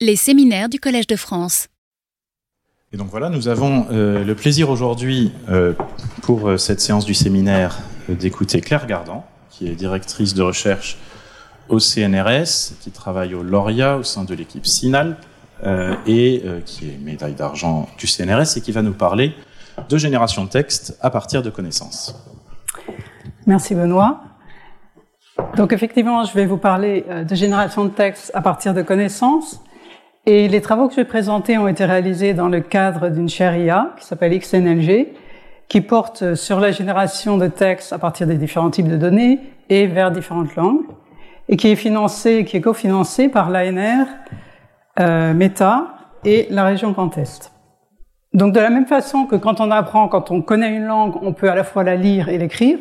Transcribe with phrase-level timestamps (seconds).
[0.00, 1.66] Les séminaires du Collège de France.
[2.92, 5.72] Et donc voilà, nous avons euh, le plaisir aujourd'hui, euh,
[6.22, 10.98] pour euh, cette séance du séminaire, euh, d'écouter Claire Gardan, qui est directrice de recherche
[11.68, 15.16] au CNRS, qui travaille au Lauria au sein de l'équipe SINAL,
[15.64, 19.34] euh, et euh, qui est médaille d'argent du CNRS, et qui va nous parler
[19.88, 22.14] de génération de texte à partir de connaissances.
[23.48, 24.20] Merci Benoît.
[25.56, 29.60] Donc effectivement, je vais vous parler de génération de texte à partir de connaissances.
[30.30, 33.56] Et les travaux que je vais présenter ont été réalisés dans le cadre d'une chaire
[33.56, 35.06] IA qui s'appelle XNLG,
[35.68, 39.86] qui porte sur la génération de texte à partir des différents types de données et
[39.86, 40.84] vers différentes langues,
[41.48, 44.06] et qui est financée, qui est cofinancée par l'ANR,
[45.00, 45.94] euh, Meta
[46.26, 47.50] et la région Grand Est.
[48.34, 51.32] Donc de la même façon que quand on apprend, quand on connaît une langue, on
[51.32, 52.78] peut à la fois la lire et l'écrire,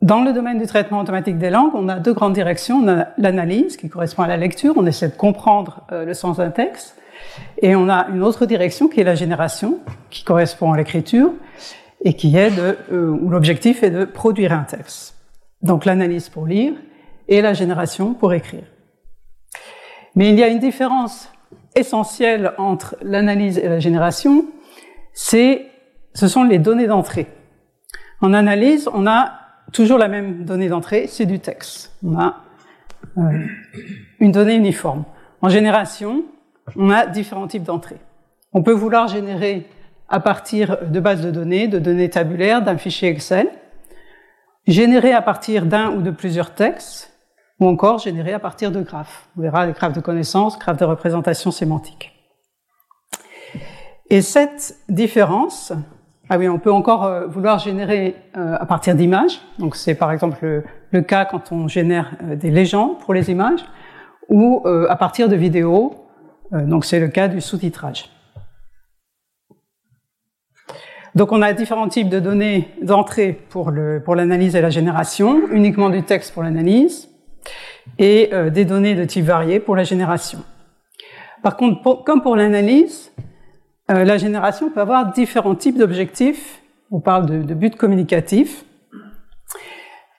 [0.00, 2.78] dans le domaine du traitement automatique des langues, on a deux grandes directions.
[2.78, 6.36] On a l'analyse, qui correspond à la lecture, on essaie de comprendre euh, le sens
[6.36, 6.96] d'un texte.
[7.60, 9.80] Et on a une autre direction qui est la génération,
[10.10, 11.32] qui correspond à l'écriture,
[12.04, 15.16] et qui est de, euh, où l'objectif est de produire un texte.
[15.62, 16.74] Donc l'analyse pour lire
[17.26, 18.64] et la génération pour écrire.
[20.14, 21.28] Mais il y a une différence
[21.74, 24.46] essentielle entre l'analyse et la génération,
[25.12, 25.66] c'est,
[26.14, 27.26] ce sont les données d'entrée.
[28.20, 31.92] En analyse, on a toujours la même donnée d'entrée, c'est du texte.
[32.04, 32.36] On a
[33.16, 33.46] euh,
[34.20, 35.04] une donnée uniforme.
[35.40, 36.24] En génération,
[36.76, 38.00] on a différents types d'entrées.
[38.52, 39.66] On peut vouloir générer
[40.08, 43.48] à partir de bases de données, de données tabulaires, d'un fichier Excel,
[44.66, 47.12] générer à partir d'un ou de plusieurs textes,
[47.60, 49.28] ou encore générer à partir de graphes.
[49.36, 52.12] On verra les graphes de connaissances, graphes de représentation sémantique.
[54.10, 55.72] Et cette différence,
[56.30, 59.40] ah oui, on peut encore euh, vouloir générer euh, à partir d'images.
[59.58, 63.64] Donc c'est par exemple le, cas quand on génère euh, des légendes pour les images,
[64.28, 65.94] ou à partir de vidéos.
[66.52, 68.10] donc c'est le cas du sous-titrage.
[71.14, 75.48] Donc on a différents types de données d'entrée pour le pour l'analyse et la génération,
[75.50, 77.08] uniquement du texte pour l'analyse,
[77.98, 80.40] et des données de type varié pour la génération.
[81.42, 83.10] Par contre, comme pour l'analyse,
[83.90, 86.60] euh, la génération peut avoir différents types d'objectifs.
[86.90, 88.64] On parle de, de buts communicatifs.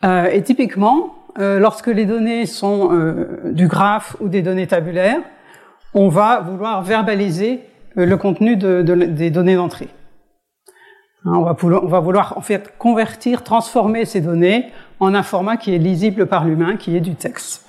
[0.04, 5.22] Euh, et typiquement, euh, lorsque les données sont euh, du graphe ou des données tabulaires,
[5.94, 7.62] on va vouloir verbaliser
[7.98, 9.90] euh, le contenu de, de, des données d'entrée.
[11.26, 15.58] Hein, on, va on va vouloir en fait convertir, transformer ces données en un format
[15.58, 17.66] qui est lisible par l'humain, qui est du texte.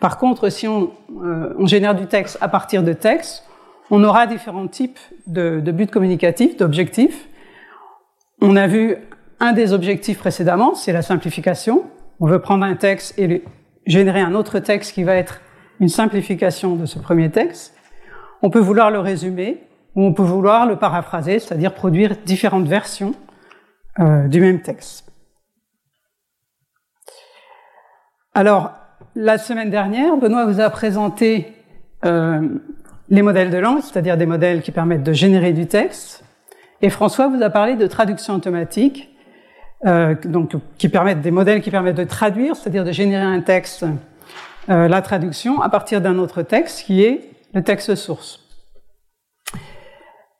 [0.00, 3.47] Par contre, si on, on génère du texte à partir de texte,
[3.90, 7.28] on aura différents types de, buts communicatifs, d'objectifs.
[8.40, 8.96] On a vu
[9.40, 11.84] un des objectifs précédemment, c'est la simplification.
[12.20, 13.44] On veut prendre un texte et
[13.86, 15.40] générer un autre texte qui va être
[15.80, 17.74] une simplification de ce premier texte.
[18.42, 19.62] On peut vouloir le résumer
[19.94, 23.14] ou on peut vouloir le paraphraser, c'est-à-dire produire différentes versions
[24.00, 25.10] euh, du même texte.
[28.34, 28.72] Alors,
[29.16, 31.52] la semaine dernière, Benoît vous a présenté
[32.04, 32.48] euh,
[33.10, 36.24] les modèles de langue, c'est-à-dire des modèles qui permettent de générer du texte.
[36.82, 39.10] Et François vous a parlé de traduction automatique,
[39.86, 43.84] euh, donc qui permettent des modèles qui permettent de traduire, c'est-à-dire de générer un texte,
[44.68, 48.40] euh, la traduction à partir d'un autre texte qui est le texte source.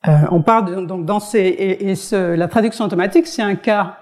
[0.07, 1.93] Euh, on parle donc dans ces et,
[2.37, 3.97] la traduction automatique, c'est un cas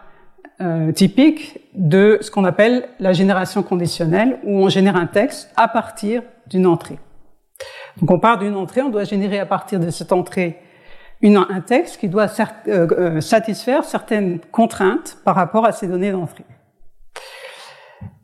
[0.62, 5.68] euh, typique de ce qu'on appelle la génération conditionnelle, où on génère un texte à
[5.68, 7.00] partir d'une entrée.
[8.00, 10.60] Donc on part d'une entrée, on doit générer à partir de cette entrée
[11.22, 16.12] une, un texte qui doit euh, euh, satisfaire certaines contraintes par rapport à ces données
[16.12, 16.46] d'entrée.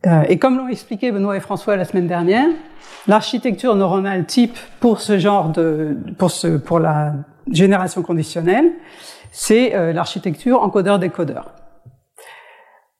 [0.06, 2.48] Euh, et comme l'ont expliqué Benoît et François la semaine dernière,
[3.08, 7.14] l'architecture neuronale type pour ce genre de, pour ce, pour la
[7.50, 8.72] génération conditionnelle,
[9.32, 11.52] c'est l'architecture encodeur-décodeur.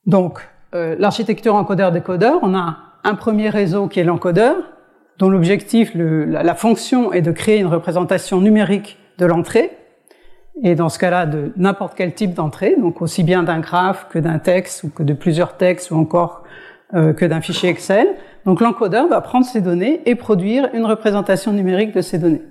[0.04, 4.56] Donc, l'architecture encodeur-décodeur, on a un premier réseau qui est l'encodeur,
[5.18, 9.70] dont l'objectif, la, fonction est de créer une représentation numérique de l'entrée,
[10.62, 14.18] et dans ce cas-là de n'importe quel type d'entrée, donc aussi bien d'un graphe que
[14.18, 16.44] d'un texte ou que de plusieurs textes ou encore
[16.94, 18.06] euh, que d'un fichier Excel.
[18.44, 22.42] Donc l'encodeur va prendre ces données et produire une représentation numérique de ces données.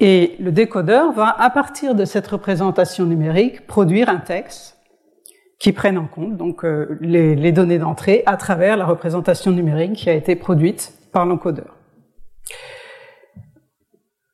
[0.00, 4.78] Et le décodeur va, à partir de cette représentation numérique, produire un texte
[5.60, 10.10] qui prenne en compte donc euh, les données d'entrée à travers la représentation numérique qui
[10.10, 11.76] a été produite par l'encodeur.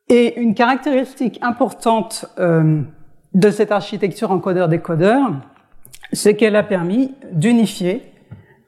[0.08, 2.80] Et une caractéristique importante euh,
[3.34, 5.32] de cette architecture encodeur-décodeur,
[6.12, 8.02] c'est qu'elle a permis d'unifier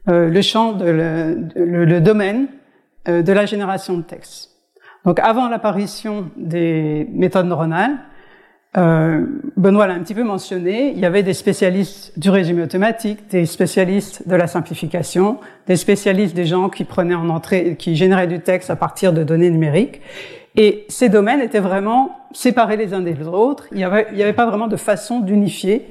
[0.09, 2.49] euh, le champ, le domaine
[3.09, 4.51] euh, de la génération de texte.
[5.07, 7.99] Donc avant l'apparition des méthodes neuronales,
[8.77, 9.27] euh,
[9.57, 13.45] Benoît l'a un petit peu mentionné, il y avait des spécialistes du résumé automatique, des
[13.47, 18.41] spécialistes de la simplification, des spécialistes des gens qui prenaient en entrée, qui généraient du
[18.41, 20.01] texte à partir de données numériques.
[20.57, 23.67] Et ces domaines étaient vraiment séparés les uns des autres.
[23.73, 25.89] Il n'y avait, avait pas vraiment de façon d'unifier,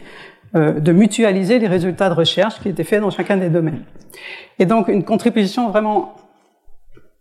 [0.55, 3.83] euh, de mutualiser les résultats de recherche qui étaient faits dans chacun des domaines.
[4.57, 6.15] Et donc une contribution vraiment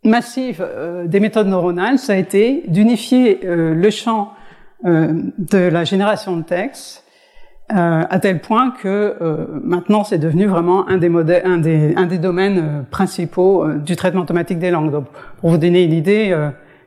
[0.05, 4.33] massive euh, des méthodes neuronales, ça a été d'unifier euh, le champ
[4.85, 7.05] de la génération de texte
[7.71, 11.95] euh, à tel point que euh, maintenant c'est devenu vraiment un des, modèles, un des,
[11.97, 14.91] un des domaines principaux du traitement automatique des langues.
[14.91, 15.07] Donc,
[15.41, 16.35] pour vous donner une idée,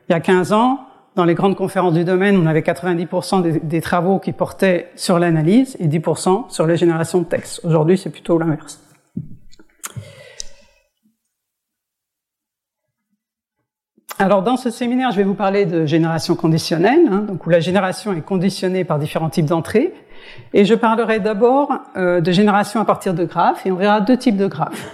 [0.08, 0.80] il y a 15 ans,
[1.14, 5.18] dans les grandes conférences du domaine, on avait 90% des, des, travaux qui portaient sur
[5.18, 7.60] l'analyse et 10% sur la génération de texte.
[7.64, 8.80] Aujourd'hui, c'est plutôt l'inverse.
[14.18, 17.60] Alors dans ce séminaire, je vais vous parler de génération conditionnelle, hein, donc où la
[17.60, 19.92] génération est conditionnée par différents types d'entrées.
[20.52, 24.16] Et je parlerai d'abord euh, de génération à partir de graphes, et on verra deux
[24.16, 24.88] types de graphes.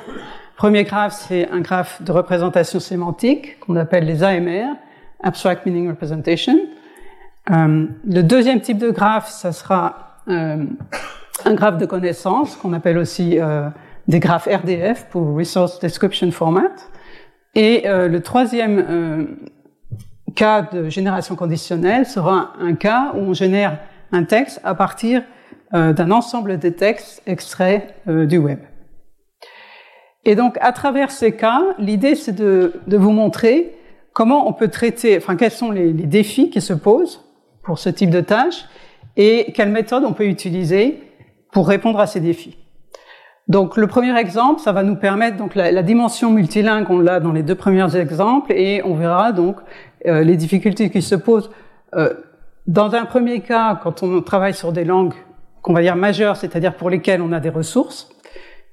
[0.56, 4.74] Premier graphe, c'est un graphe de représentation sémantique qu'on appelle les AMR,
[5.22, 6.58] Abstract Meaning Representation.
[7.50, 10.64] Euh, le deuxième type de graphe, ça sera euh,
[11.44, 13.68] un graphe de connaissance qu'on appelle aussi euh,
[14.08, 16.74] des graphes RDF pour Resource Description Format.
[17.58, 19.24] Et euh, le troisième euh,
[20.36, 23.80] cas de génération conditionnelle sera un cas où on génère
[24.12, 25.24] un texte à partir
[25.74, 28.60] euh, d'un ensemble de textes extraits du web.
[30.24, 33.76] Et donc, à travers ces cas, l'idée, c'est de, de, vous montrer
[34.12, 37.24] comment on peut traiter, enfin, quels sont les, les, défis qui se posent
[37.64, 38.66] pour ce type de tâche
[39.16, 41.02] et quelles méthodes on peut utiliser
[41.50, 42.56] pour répondre à ces défis.
[43.48, 47.32] Donc le premier exemple, ça va nous permettre donc la, dimension multilingue, on l'a dans
[47.32, 49.56] les deux premiers exemples, et on verra donc
[50.06, 51.50] euh, les difficultés qui se posent.
[51.94, 52.12] Euh,
[52.66, 55.14] dans un premier cas, quand on travaille sur des langues
[55.62, 58.10] qu'on va dire majeures, c'est-à-dire pour lesquelles on a des ressources,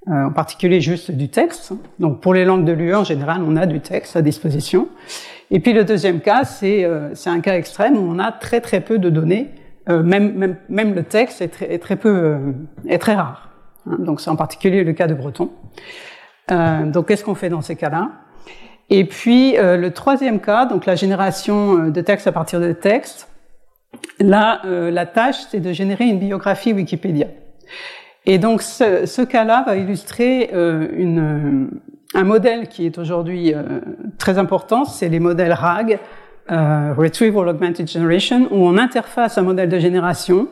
[0.07, 1.73] euh, en particulier juste du texte.
[1.97, 4.87] Donc pour les langues de l'UE en général, on a du texte à disposition.
[5.49, 8.81] Et puis le deuxième cas, c'est euh, un cas extrême où on a très très
[8.81, 9.49] peu de données.
[9.89, 12.37] Euh, même, même, même le texte est très, est très peu
[12.87, 13.44] est très rare.
[13.89, 15.49] Hein, donc c'est en particulier le cas de Breton.
[16.51, 18.11] Euh, donc qu'est-ce qu'on fait dans ces cas-là?
[18.89, 22.71] Et puis euh, le troisième cas, donc la génération euh, de texte à partir de
[22.71, 23.29] texte.
[24.19, 27.27] Là, la tâche, c'est de générer une biographie Wikipédia.
[28.25, 33.53] Et donc ce, cas-là va illustrer un modèle qui est aujourd'hui
[34.17, 35.99] très important, c'est les modèles RAG,
[36.49, 40.49] Retrieval Augmented Generation, où on interface un modèle de génération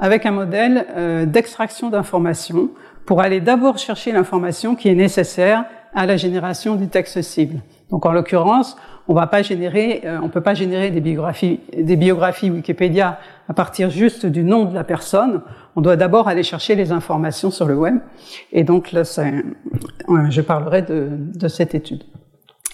[0.00, 2.70] avec un modèle euh, d'extraction d'informations
[3.06, 5.64] pour aller d'abord chercher l'information qui est nécessaire
[5.94, 7.60] à la génération du texte cible.
[7.90, 8.76] Donc en l'occurrence,
[9.08, 13.18] on va pas générer, euh, on peut pas générer des biographies, des biographies Wikipédia
[13.48, 15.42] à partir juste du nom de la personne.
[15.76, 17.96] On doit d'abord aller chercher les informations sur le web.
[18.52, 22.04] Et donc là, je parlerai de, de, cette étude.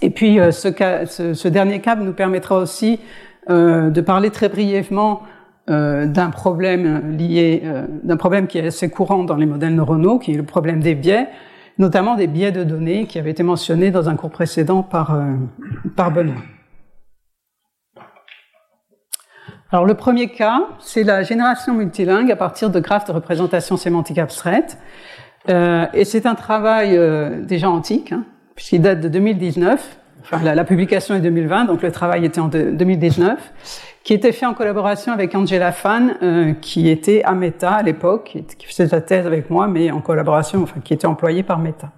[0.02, 0.68] Et puis euh, ce,
[1.06, 3.00] ce, ce, dernier cas nous permettra aussi
[3.48, 5.22] euh, de parler très brièvement
[5.68, 10.20] euh, d'un problème lié, euh, d'un problème qui est assez courant dans les modèles neuronaux,
[10.20, 11.26] qui est le problème des biais,
[11.78, 15.32] notamment des biais de données qui avait été mentionné dans un cours précédent par, euh,
[15.96, 16.36] par Benoît.
[19.72, 24.18] Alors le premier cas, c'est la génération multilingue à partir de graphes de représentation sémantique
[24.18, 24.78] abstraite.
[25.48, 26.98] Et c'est un travail
[27.44, 29.98] déjà antique, hein, puisqu'il date de 2019.
[30.22, 33.38] Enfin, la, publication est 2020, donc le travail était en de, 2019
[34.06, 38.38] qui était fait en collaboration avec Angela Fan, euh, qui était à Meta à l'époque,
[38.56, 41.90] qui faisait sa thèse avec moi, mais en collaboration, enfin, qui était employée par Meta.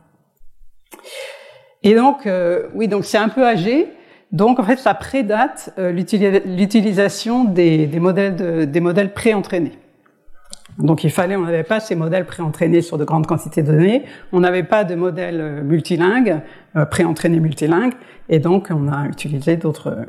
[1.82, 3.88] Et donc, euh, oui, donc c'est un peu âgé.
[4.32, 9.78] Donc, en fait, ça prédate euh, l'utilisation des, des, modèles de, des modèles préentraînés.
[10.78, 14.04] Donc, il fallait, on n'avait pas ces modèles préentraînés sur de grandes quantités de données.
[14.32, 16.40] On n'avait pas de modèles multilingues,
[16.74, 17.92] euh, préentraînés multilingues.
[18.30, 20.06] Et donc, on a utilisé d'autres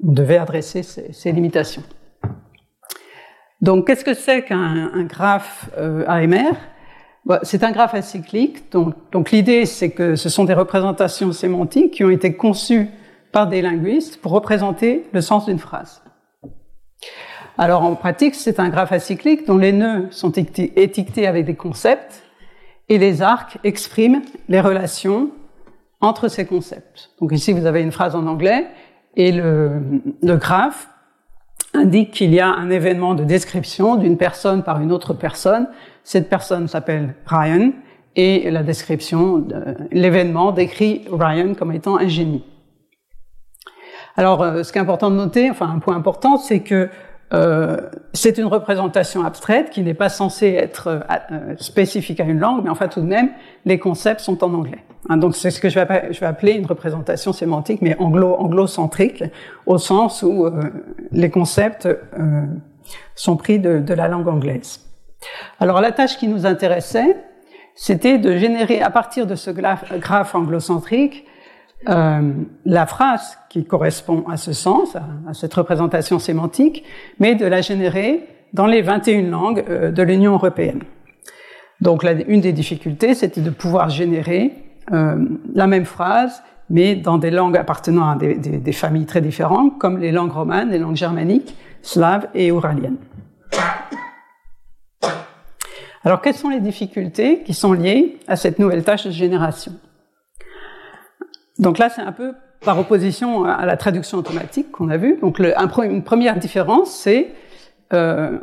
[0.00, 1.82] devait adresser ces, ces limitations.
[3.60, 6.52] Donc, qu'est-ce que c'est qu'un graphe euh, AMR
[7.24, 8.70] bah, C'est un graphe acyclique.
[8.70, 12.88] Donc, donc l'idée, c'est que ce sont des représentations sémantiques qui ont été conçues
[13.32, 16.02] par des linguistes pour représenter le sens d'une phrase.
[17.58, 22.22] Alors, en pratique, c'est un graphe acyclique dont les nœuds sont étiquetés avec des concepts
[22.88, 25.30] et les arcs expriment les relations
[26.00, 27.10] entre ces concepts.
[27.20, 28.68] Donc ici, vous avez une phrase en anglais
[29.16, 29.80] et le,
[30.22, 30.88] le graphe
[31.74, 35.68] indique qu'il y a un événement de description d'une personne par une autre personne.
[36.04, 37.72] Cette personne s'appelle Ryan
[38.14, 42.44] et la description, de l'événement décrit Ryan comme étant un génie.
[44.16, 46.88] Alors, ce qui est important de noter, enfin un point important, c'est que
[47.34, 47.76] euh,
[48.12, 52.70] c'est une représentation abstraite qui n'est pas censée être euh, spécifique à une langue, mais
[52.70, 53.30] enfin tout de même,
[53.64, 54.84] les concepts sont en anglais.
[55.08, 59.24] Hein, donc c'est ce que je vais, appeler une représentation sémantique, mais anglo, anglo-centrique,
[59.66, 60.70] au sens où euh,
[61.10, 61.88] les concepts
[63.16, 64.80] sont pris de, la langue anglaise.
[65.58, 67.16] Alors la tâche qui nous intéressait,
[67.74, 71.26] c'était de générer à partir de ce graphe anglo-centrique
[71.88, 72.32] euh,
[72.64, 76.84] la phrase qui correspond à ce sens, à, cette représentation sémantique,
[77.20, 80.82] mais de la générer dans les 21 langues euh, de l'Union européenne.
[81.80, 84.52] Donc une des difficultés, c'était de pouvoir générer
[84.92, 85.16] euh,
[85.54, 89.98] la même phrase, mais dans des langues appartenant à des, des, familles très différentes, comme
[89.98, 92.96] les langues romanes, les langues germaniques, slaves et ouraliennes.
[96.02, 99.72] Alors quelles sont les difficultés qui sont liées à cette nouvelle tâche de génération?
[101.58, 102.34] Donc là, c'est un peu
[102.64, 105.18] par opposition à la traduction automatique qu'on a vu.
[105.20, 107.32] Donc une première différence, c'est
[107.92, 108.38] euh,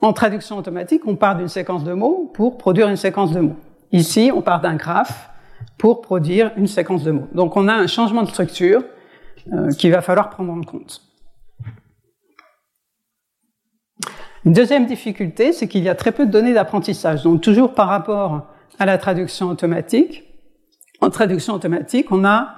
[0.00, 3.56] en traduction automatique, on part d'une séquence de mots pour produire une séquence de mots.
[3.92, 5.30] Ici, on part d'un graphe
[5.78, 7.28] pour produire une séquence de mots.
[7.34, 8.82] Donc on a un changement de structure
[9.52, 11.02] euh, qu'il va falloir prendre en compte.
[14.44, 17.22] Une deuxième difficulté, c'est qu'il y a très peu de données d'apprentissage.
[17.22, 18.46] Donc toujours par rapport
[18.78, 20.25] à la traduction automatique,
[21.00, 22.54] en traduction automatique, on a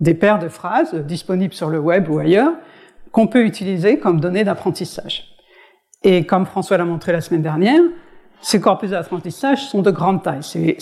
[0.00, 2.52] des paires de phrases disponibles sur le web ou ailleurs
[3.12, 5.36] qu'on peut utiliser comme données d'apprentissage.
[6.02, 7.80] Et comme François l'a montré la semaine dernière,
[8.40, 10.42] ces corpus d'apprentissage sont de grande taille.
[10.42, 10.78] C'est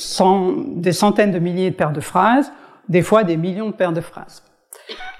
[0.76, 2.50] des centaines de milliers de paires de phrases,
[2.88, 4.42] des fois des millions de paires de phrases.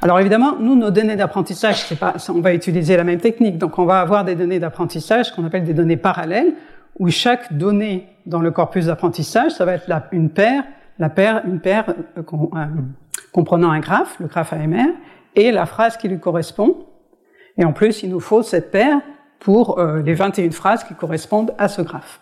[0.00, 1.87] Alors évidemment, nous, nos données d'apprentissage,
[2.30, 3.59] on va utiliser la même technique.
[3.59, 6.54] Donc on va avoir des données d'apprentissage qu'on appelle des données parallèles,
[6.99, 10.64] où chaque donnée dans le corpus d'apprentissage, ça va être une paire
[11.00, 12.66] une paire euh, euh,
[13.33, 14.88] comprenant un graphe, le graphe AMR,
[15.35, 16.87] et la phrase qui lui correspond.
[17.57, 19.00] Et en plus, il nous faut cette paire
[19.38, 22.21] pour euh, les 21 phrases qui correspondent à ce graphe.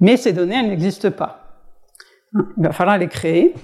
[0.00, 1.64] Mais ces données, elles n'existent pas.
[2.34, 3.54] Il va falloir les créer.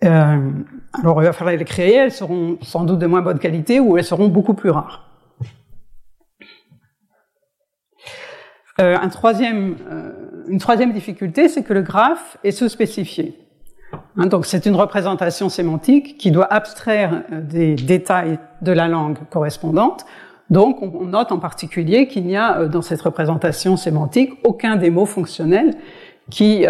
[0.00, 1.96] Alors, il va falloir les créer.
[1.96, 5.04] Elles seront sans doute de moins bonne qualité ou elles seront beaucoup plus rares.
[8.78, 9.76] Un troisième,
[10.48, 13.38] une troisième difficulté, c'est que le graphe est sous-spécifié.
[14.16, 19.18] Hein, donc c'est une représentation sémantique qui doit abstraire euh, des détails de la langue
[19.30, 20.04] correspondante.
[20.50, 25.04] Donc on note en particulier qu'il n'y a dans cette représentation sémantique aucun des mots
[25.04, 25.74] fonctionnels
[26.30, 26.64] qui,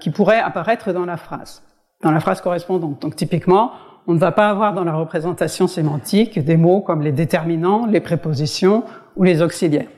[0.00, 1.62] qui pourrait apparaître dans la phrase,
[2.02, 3.00] dans la phrase correspondante.
[3.00, 3.72] Donc typiquement,
[4.06, 8.00] on ne va pas avoir dans la représentation sémantique des mots comme les déterminants, les
[8.00, 8.84] prépositions
[9.16, 9.88] ou les auxiliaires.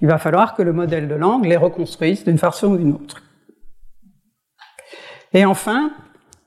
[0.00, 3.22] Il va falloir que le modèle de langue les reconstruise d'une façon ou d'une autre.
[5.32, 5.90] Et enfin,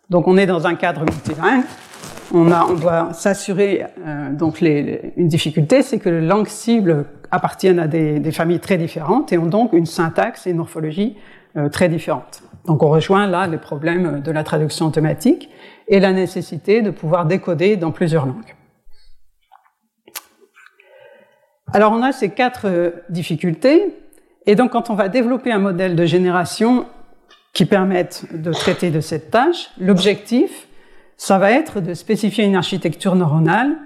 [0.09, 1.63] donc on est dans un cadre multilingue,
[2.33, 7.79] on, on doit s'assurer, euh, donc les, une difficulté, c'est que les langues cibles appartiennent
[7.79, 11.17] à des, des, familles très différentes et ont donc une syntaxe et une morphologie
[11.57, 12.43] euh, très différentes.
[12.65, 15.49] Donc on rejoint là les problèmes de la traduction automatique
[15.87, 18.55] et la nécessité de pouvoir décoder dans plusieurs langues.
[21.71, 23.95] Alors on a ces quatre euh, difficultés,
[24.47, 26.87] et donc quand on va développer un modèle de génération
[27.53, 30.67] qui permette de traiter de cette tâche, l'objectif,
[31.15, 33.77] ça va être de spécifier une architecture neuronale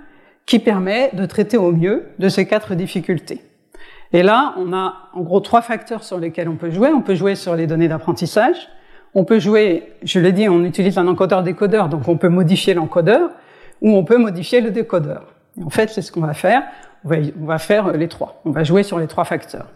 [0.45, 3.41] qui permet de traiter au mieux de ces quatre difficultés.
[4.13, 6.89] Et là, on a en gros trois facteurs sur lesquels on peut jouer.
[6.89, 8.69] On peut jouer sur les données d'apprentissage.
[9.15, 13.31] On peut jouer, je l'ai dit, on utilise un encodeur-décodeur, donc on peut modifier l'encodeur
[13.81, 15.33] ou on peut modifier le décodeur.
[15.63, 16.63] en fait, c'est ce qu'on va faire
[17.05, 18.41] on va, faire les trois.
[18.45, 19.67] On va jouer sur les trois facteurs.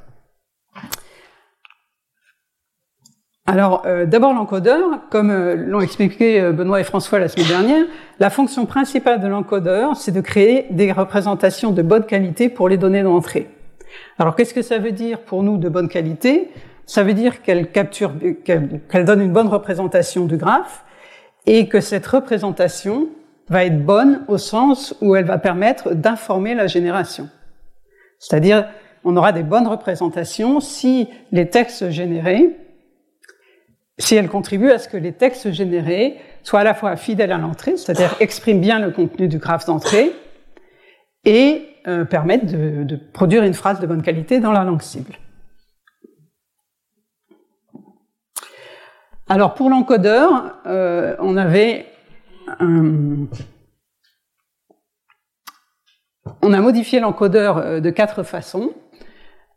[3.49, 7.85] Alors, euh, d'abord l'encodeur, comme euh, l'ont expliqué euh, Benoît et François la semaine dernière,
[8.19, 12.75] la fonction principale de l'encodeur, c'est de créer des représentations de bonne qualité pour les
[12.75, 13.49] données d'entrée.
[14.19, 16.51] Alors, qu'est-ce que ça veut dire pour nous de bonne qualité?
[16.85, 18.11] Ça veut dire qu'elle capture,
[18.43, 20.83] qu'elle donne une bonne représentation du graphe
[21.45, 23.07] et que cette représentation
[23.49, 27.29] va être bonne au sens où elle va permettre d'informer la génération.
[28.19, 28.67] C'est-à-dire,
[29.03, 32.57] on aura des bonnes représentations si les textes générés,
[33.97, 37.37] si elles contribuent à ce que les textes générés soient à la fois fidèles à
[37.37, 40.11] l'entrée, c'est-à-dire expriment bien le contenu du graphe d'entrée,
[41.25, 45.13] et euh, permettent de, produire une phrase de bonne qualité dans la langue cible.
[49.29, 51.85] Alors pour l'encodeur, euh, on avait
[52.61, 53.25] euh,
[56.41, 58.71] on a modifié l'encodeur euh, de quatre façons.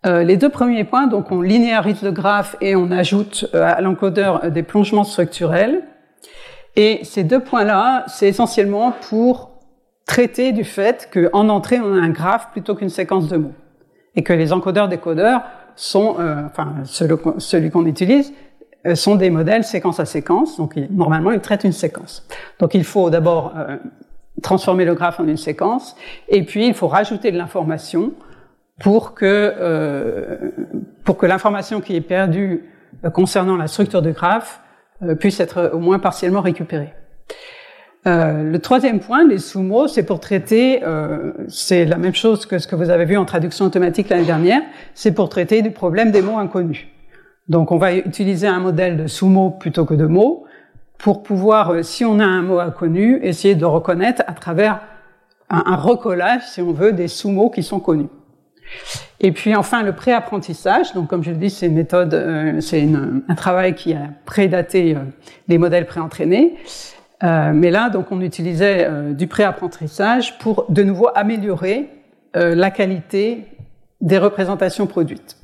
[0.06, 4.50] Euh, les deux premiers points, donc on linéarise le graphe et on ajoute à l'encodeur
[4.50, 5.82] des plongements structurels.
[6.76, 9.50] Et ces deux points-là, c'est essentiellement pour
[10.06, 13.52] traiter du fait qu'en entrée, on a un graphe plutôt qu'une séquence de mots.
[14.16, 15.42] Et que les encodeurs-décodeurs
[15.76, 16.16] sont,
[16.46, 18.32] enfin, celui, qu'on utilise,
[18.94, 20.56] sont des modèles séquence à séquence.
[20.56, 22.26] Donc, normalement, ils traitent une séquence.
[22.58, 23.76] Donc, il faut d'abord euh,
[24.42, 25.96] transformer le graphe en une séquence,
[26.28, 28.12] et puis il faut rajouter de l'information
[28.80, 30.52] pour que
[31.04, 32.64] pour que l'information qui est perdue
[33.12, 34.62] concernant la structure du graphe
[35.18, 36.94] puisse être au moins partiellement récupérée.
[38.06, 42.58] Euh, le troisième point, les sous-mots, c'est pour traiter, euh, c'est la même chose que
[42.58, 44.62] ce que vous avez vu en traduction automatique l'année dernière,
[44.94, 46.86] c'est pour traiter du problème des mots inconnus.
[47.50, 50.46] Donc on va utiliser un modèle de sous-mots plutôt que de mots
[50.96, 54.80] pour pouvoir, euh, si on a un mot inconnu, essayer de reconnaître à travers
[55.50, 58.08] un, recollage, si on veut, des sous-mots qui sont connus.
[59.18, 60.94] Et puis enfin le préapprentissage.
[60.94, 62.88] Donc comme je le dis, c'est une méthode, euh, c'est
[63.28, 64.96] un travail qui a prédaté
[65.48, 66.56] les modèles préentraînés.
[67.22, 71.90] Euh, mais là, donc, on utilisait euh, du préapprentissage pour de nouveau améliorer
[72.36, 73.44] euh, la qualité
[74.00, 75.36] des représentations produites.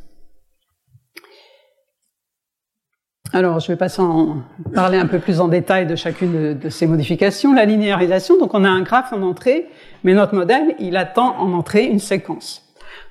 [3.32, 4.38] Alors, je vais passer en
[4.74, 7.52] parler un peu plus en détail de chacune de, ces modifications.
[7.52, 9.66] La linéarisation, donc on a un graphe en entrée,
[10.04, 12.62] mais notre modèle, il attend en entrée une séquence.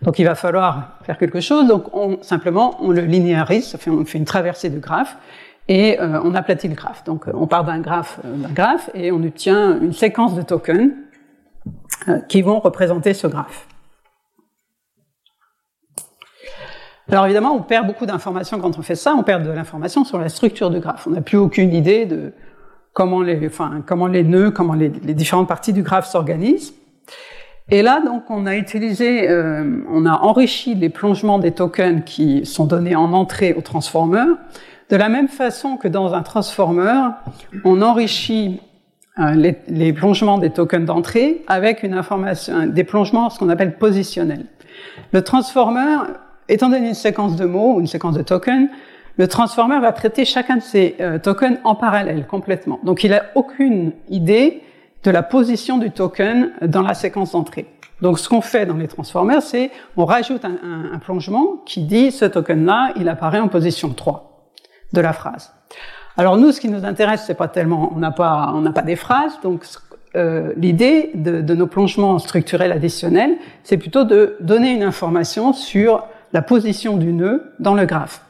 [0.02, 1.68] Donc, il va falloir faire quelque chose.
[1.68, 5.18] Donc, on, simplement, on le linéarise, on fait une traversée du graphe,
[5.68, 7.04] et euh, on aplatit le graphe.
[7.04, 10.42] Donc euh, on part d'un graphe, euh, d'un graphe et on obtient une séquence de
[10.42, 10.92] tokens
[12.30, 13.68] qui vont représenter ce graphe.
[17.12, 19.16] Alors évidemment, on perd beaucoup d'informations quand on fait ça.
[19.18, 21.08] On perd de l'information sur la structure du graphe.
[21.08, 22.34] On n'a plus aucune idée de
[22.94, 23.36] comment les,
[24.24, 26.74] nœuds, comment les, différentes parties du graphe s'organisent.
[27.70, 29.28] Et là, donc, on a utilisé,
[29.90, 34.24] on a enrichi les plongements des tokens qui sont donnés en entrée au transformer
[34.90, 37.10] de la même façon que dans un transformer,
[37.64, 38.62] on enrichit
[39.20, 43.78] euh, les, les, plongements des tokens d'entrée avec une information, des plongements, ce qu'on appelle
[43.78, 44.46] positionnels.
[45.12, 45.98] Le transformer,
[46.50, 48.70] étant donné une séquence de mots ou une séquence de tokens,
[49.18, 52.80] le transformer va traiter chacun de ces euh, tokens en parallèle, complètement.
[52.84, 54.62] Donc il n'a aucune idée
[55.04, 57.68] de la position du token dans la séquence d'entrée.
[58.02, 62.26] Donc ce qu'on fait dans les transformers, c'est on rajoute un, plongement qui dit ce
[62.26, 64.52] token-là, il apparaît en position 3
[64.92, 65.54] de la phrase.
[66.18, 68.82] Alors nous, ce qui nous intéresse, c'est pas tellement, on n'a pas, on n'a pas
[68.82, 69.66] des phrases, donc
[70.16, 76.06] euh, l'idée de, de, nos plongements structurels additionnels, c'est plutôt de donner une information sur
[76.36, 78.22] la position du nœud dans le graphe.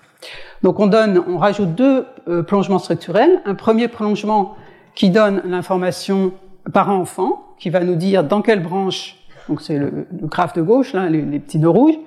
[0.62, 3.42] Donc on donne, on rajoute deux euh, plongements structurels.
[3.46, 4.56] Un premier plongement
[4.94, 6.32] qui donne l'information
[6.72, 9.18] parent-enfant, qui va nous dire dans quelle branche,
[9.50, 11.98] donc c'est le, graphe de gauche, là, les, petits nœuds rouges,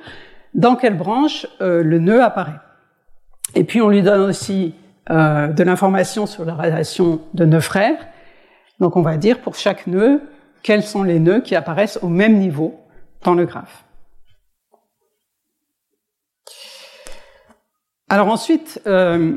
[0.54, 2.60] dans quelle branche euh, le nœud apparaît.
[3.56, 4.76] Et puis on lui donne aussi
[5.10, 7.98] euh, de l'information sur la relation de nœuds frères.
[8.78, 10.20] Donc on va dire pour chaque nœud
[10.62, 12.78] quels sont les nœuds qui apparaissent au même niveau
[13.24, 13.87] dans le graphe.
[18.10, 19.32] Alors ensuite, euh,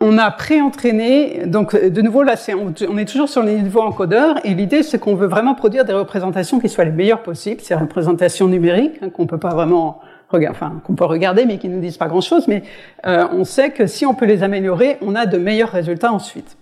[0.00, 2.34] on a pré-entraîné, donc de nouveau là,
[2.88, 5.92] on, est toujours sur les niveaux encodeurs, et l'idée c'est qu'on veut vraiment produire des
[5.92, 10.00] représentations qui soient les meilleures possibles, ces représentations numériques hein, qu'on peut pas vraiment
[10.48, 12.62] enfin qu'on peut regarder mais qui nous disent pas grand-chose, mais
[13.06, 16.56] euh, on sait que si on peut les améliorer, on a de meilleurs résultats ensuite.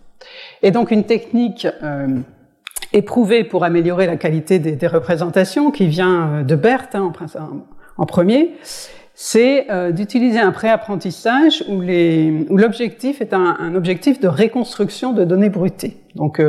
[0.62, 2.08] Et donc une technique euh,
[2.92, 7.48] éprouvée pour améliorer la qualité des, des représentations, qui vient euh, de Berthe hein, en,
[8.00, 8.54] en, premier,
[9.14, 15.50] c'est euh, d'utiliser un préapprentissage où l'objectif est un, un, objectif de reconstruction de données
[15.50, 15.96] brutées.
[16.14, 16.42] Donc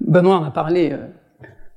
[0.00, 0.96] Benoît en a parlé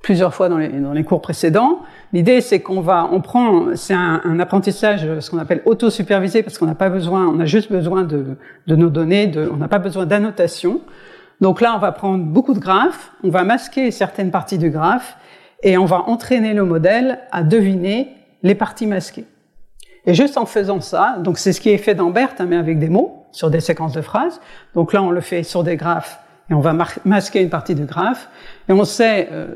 [0.05, 1.79] plusieurs fois dans les, dans les cours précédents.
[2.13, 6.59] L'idée, c'est qu'on va, on prend, c'est un, un, apprentissage, ce qu'on appelle auto-supervisé, parce
[6.59, 9.67] qu'on n'a pas besoin, on a juste besoin de, de nos données, de, on n'a
[9.67, 10.81] pas besoin d'annotation.
[11.41, 15.17] Donc là, on va prendre beaucoup de graphes, on va masquer certaines parties du graphe,
[15.63, 18.09] et on va entraîner le modèle à deviner
[18.45, 19.25] les parties masquées.
[20.05, 22.57] Et juste en faisant ça, donc c'est ce qui est fait dans BERT, hein, mais
[22.57, 24.39] avec des mots, sur des séquences de phrases.
[24.75, 26.19] Donc là, on le fait sur des graphes,
[26.51, 26.73] et on va
[27.05, 28.29] masquer une partie du graphe,
[28.69, 29.55] et on sait euh,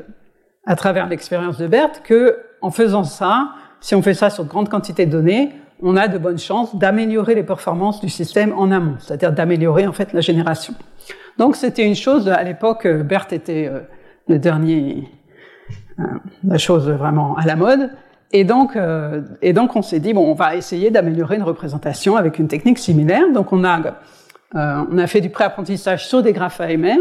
[0.66, 3.50] à travers l'expérience de Berthe que, en faisant ça,
[3.80, 6.74] si on fait ça sur de grandes quantités de données, on a de bonnes chances
[6.74, 10.74] d'améliorer les performances du système en amont, c'est-à-dire d'améliorer en fait la génération.
[11.38, 13.82] Donc c'était une chose à l'époque, euh, Berthe était euh,
[14.26, 15.08] le dernier,
[16.42, 17.90] la chose vraiment à la mode,
[18.32, 22.16] et donc euh, et donc on s'est dit bon, on va essayer d'améliorer une représentation
[22.16, 23.30] avec une technique similaire.
[23.32, 23.80] Donc on a
[24.56, 26.98] euh, on a fait du préapprentissage sur des graphes AMR.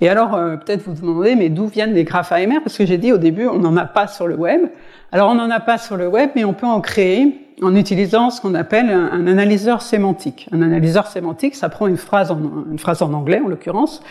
[0.00, 2.86] Et alors, euh, peut-être vous vous demandez, mais d'où viennent les graphes AMR Parce que
[2.86, 4.62] j'ai dit au début, on n'en a pas sur le web.
[5.10, 8.30] Alors, on n'en a pas sur le web, mais on peut en créer en utilisant
[8.30, 10.48] ce qu'on appelle un, analyseur sémantique.
[10.52, 12.38] Un analyseur sémantique, ça prend une phrase en,
[12.70, 14.02] une phrase en anglais, en l'occurrence,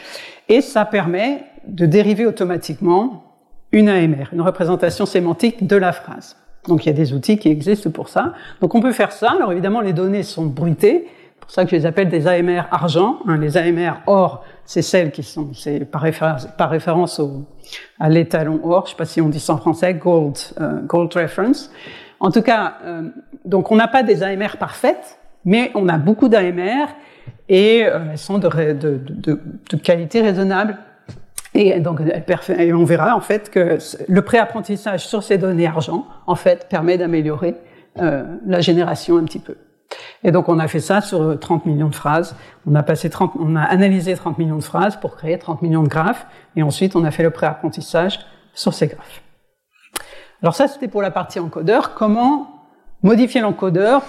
[0.49, 3.23] et ça permet de dériver automatiquement
[3.71, 6.35] une AMR, une représentation sémantique de la phrase.
[6.67, 8.33] Donc il y a des outils qui existent pour ça.
[8.61, 9.31] Donc on peut faire ça.
[9.31, 11.07] Alors évidemment, les données sont bruitées,
[11.45, 13.19] pour ça que je les appelle des AMR argent.
[13.27, 17.45] Hein, les AMR or, c'est celles qui sont, c'est par référence, au,
[17.99, 18.85] à l'étalon or.
[18.85, 21.71] Je sais pas si on dit ça en français, gold, euh, gold reference.
[22.19, 23.09] En tout cas, euh,
[23.45, 26.87] donc on n'a pas des AMR parfaites, mais on a beaucoup d'AMR
[27.47, 30.77] et euh, elles sont de, de, de, de, qualité raisonnable.
[31.57, 36.67] Et donc, on verra en fait que le préapprentissage sur ces données argent, en fait,
[36.69, 37.55] permet d'améliorer
[37.99, 39.55] euh, la génération un petit peu.
[40.25, 42.35] Et donc on a fait ça sur 30 millions de phrases.
[42.67, 45.83] On a passé 30, on a analysé 30 millions de phrases pour créer 30 millions
[45.83, 46.25] de graphes,
[46.57, 48.19] et ensuite on a fait le préapprentissage
[48.53, 49.21] sur ces graphes.
[50.41, 51.93] Alors ça c'était pour la partie encodeur.
[51.93, 52.65] Comment
[53.01, 54.01] modifier l'encodeur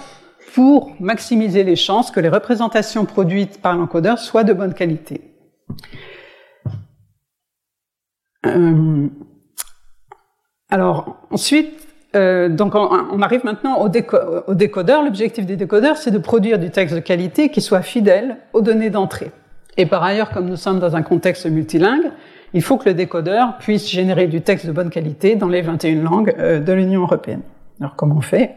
[0.53, 5.21] pour maximiser les chances que les représentations produites par l'encodeur soient de bonne qualité?
[8.45, 9.07] Euh,
[10.69, 15.03] alors ensuite, euh, donc on, arrive maintenant au, décodeur.
[15.03, 18.89] L'objectif des décodeurs, c'est de produire du texte de qualité qui soit fidèle aux données
[18.89, 19.31] d'entrée.
[19.77, 22.11] Et par ailleurs, comme nous sommes dans un contexte multilingue,
[22.53, 26.01] il faut que le décodeur puisse générer du texte de bonne qualité dans les 21
[26.01, 27.41] langues euh, de l'Union européenne.
[27.79, 28.55] Alors comment on fait?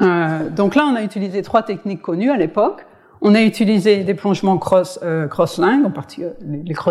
[0.00, 2.86] Euh, Donc là, on a utilisé trois techniques connues à l'époque.
[3.24, 6.32] On a utilisé des plongements cross, euh, en particulier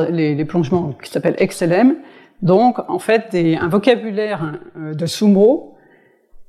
[0.09, 1.97] les, plongements qui s'appellent XLM,
[2.41, 5.77] donc, en fait, un vocabulaire euh, de sous-mots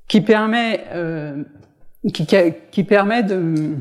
[0.09, 1.45] qui permet, euh,
[2.13, 3.77] qui, permet de,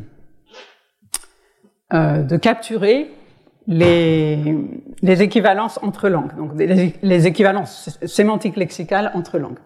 [1.94, 3.12] euh, de capturer
[3.68, 4.44] les,
[5.04, 9.60] équivalences entre langues, donc les, les équivalences sémantiques lexicales entre langues.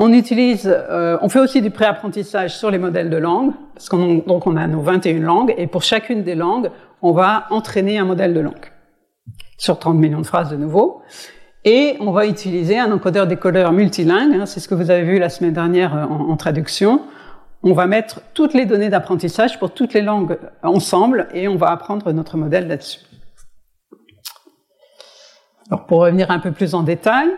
[0.00, 4.18] On utilise, euh, on fait aussi du préapprentissage sur les modèles de langue, parce qu'on
[4.18, 6.70] donc on a nos 21 langues, et pour chacune des langues,
[7.02, 8.72] on va entraîner un modèle de langue
[9.56, 11.02] sur 30 millions de phrases de nouveau.
[11.64, 15.28] Et on va utiliser un encodeur-décodeur multilingue, hein, c'est ce que vous avez vu la
[15.28, 17.02] semaine dernière euh, en, traduction.
[17.64, 21.70] On va mettre toutes les données d'apprentissage pour toutes les langues ensemble et on va
[21.70, 23.00] apprendre notre modèle là-dessus.
[25.68, 27.28] Alors pour revenir un peu plus en détail,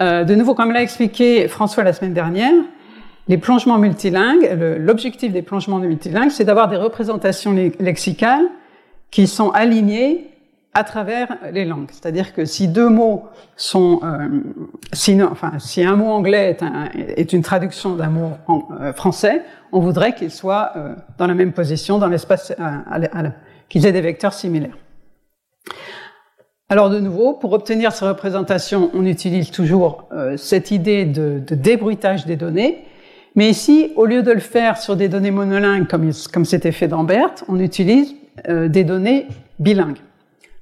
[0.00, 2.52] euh, de nouveau, comme l'a expliqué François la semaine dernière,
[3.28, 8.46] les plongements multilingues, l'objectif des plongements multilingues, c'est d'avoir des représentations lexicales
[9.10, 10.26] qui sont alignées
[10.74, 11.90] à travers les langues.
[11.92, 13.24] C'est-à-dire que si deux mots
[13.56, 14.28] sont, euh,
[14.92, 18.32] si, un mot anglais est, un, est une traduction d'un mot
[18.80, 20.72] euh, français, on voudrait qu'ils soient
[21.18, 22.52] dans la même position dans l'espace,
[23.68, 24.76] qu'ils aient des vecteurs similaires.
[26.70, 32.26] Alors de nouveau, pour obtenir ces représentations, on utilise toujours cette idée de, de, débruitage
[32.26, 32.84] des données.
[33.34, 36.86] Mais ici, au lieu de le faire sur des données monolingues comme comme c'était fait
[36.88, 38.14] dans BERT, on utilise
[38.48, 39.26] des données
[39.58, 39.98] bilingues.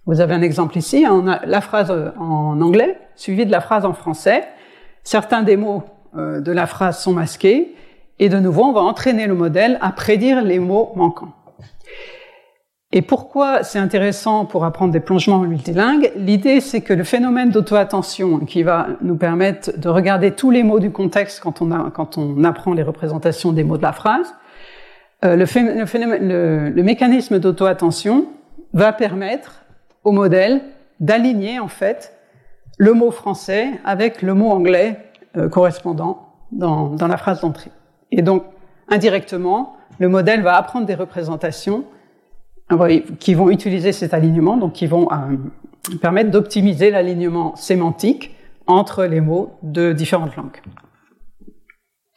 [0.06, 3.84] Vous avez un exemple ici, on a la phrase en anglais suivie de la phrase
[3.84, 4.44] en français.
[5.04, 5.82] Certains des mots
[6.16, 7.74] euh, de la phrase sont masqués
[8.18, 11.32] et de nouveau, on va entraîner le modèle à prédire les mots manquants.
[12.90, 16.10] Et pourquoi c'est intéressant pour apprendre des plongements multilingues?
[16.16, 20.80] L'idée, c'est que le phénomène d'auto-attention qui va nous permettre de regarder tous les mots
[20.80, 24.34] du contexte quand on, a, quand on apprend les représentations des mots de la phrase,
[25.24, 28.26] euh, le, phénomène, le, le mécanisme d'auto-attention
[28.72, 29.64] va permettre
[30.04, 30.62] au modèle
[31.00, 32.16] d'aligner en fait
[32.78, 34.96] le mot français avec le mot anglais
[35.36, 37.70] euh, correspondant dans, dans, la phrase d'entrée.
[38.12, 38.44] Et donc,
[38.88, 41.84] indirectement, le modèle va apprendre des représentations
[43.18, 48.34] qui vont utiliser cet alignement, donc qui vont euh, permettre d'optimiser l'alignement sémantique
[48.66, 50.60] entre les mots de différentes langues.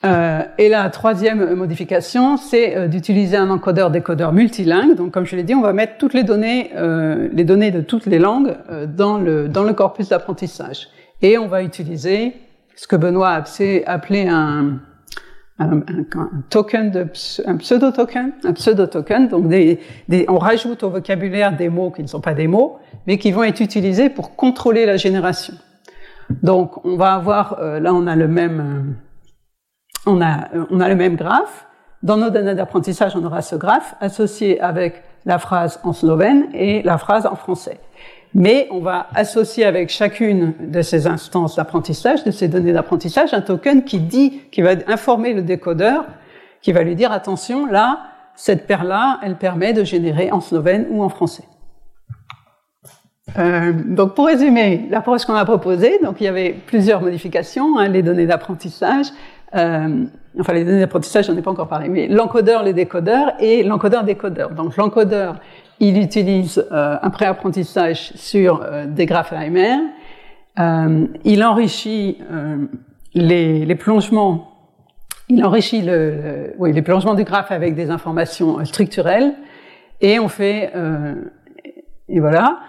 [0.04, 4.96] Euh, et la troisième modification, c'est euh, d'utiliser un encodeur-décodeur multilingue.
[4.96, 7.82] Donc, comme je l'ai dit, on va mettre toutes les données, euh, les données de
[7.82, 10.88] toutes les langues euh, dans le dans le corpus d'apprentissage.
[11.22, 12.34] Et on va utiliser
[12.76, 13.44] ce que Benoît a
[13.86, 14.80] appelé un,
[15.64, 17.08] un, un, token de
[17.46, 19.28] un pseudo token, un pseudo token.
[19.28, 22.80] Donc, des, des, on rajoute au vocabulaire des mots qui ne sont pas des mots,
[23.08, 25.54] mais qui vont être utilisés pour contrôler la génération.
[26.44, 28.96] Donc, on va avoir là, on a le même
[30.06, 31.68] on a, on a le même graphe.
[32.04, 36.82] Dans nos données d'apprentissage, on aura ce graphe associé avec la phrase en slovène et
[36.82, 37.80] la phrase en français.
[38.34, 43.42] Mais on va associer avec chacune de ces instances d'apprentissage, de ces données d'apprentissage, un
[43.42, 46.06] token qui dit, qui va informer le décodeur,
[46.62, 48.00] qui va lui dire attention, là,
[48.36, 51.44] cette paire-là, elle permet de générer en slovène ou en français.
[53.38, 57.88] Euh, donc pour résumer l'approche qu'on a proposée, donc il y avait plusieurs modifications, hein,
[57.88, 59.08] les données d'apprentissage,
[59.56, 60.06] euh,
[60.40, 64.52] enfin les données d'apprentissage, j'en ai pas encore parlé, mais l'encodeur, les décodeurs et l'encodeur-décodeur.
[64.52, 65.36] Donc l'encodeur,
[65.82, 69.80] il utilise euh, un préapprentissage sur euh, des graphes AMR,
[70.60, 72.18] euh, il enrichit
[73.14, 74.52] les, les, plongements,
[75.28, 79.34] il enrichit le, oui, les plongements du graphe avec des informations structurelles,
[80.02, 80.72] et on fait,
[82.10, 82.60] et voilà.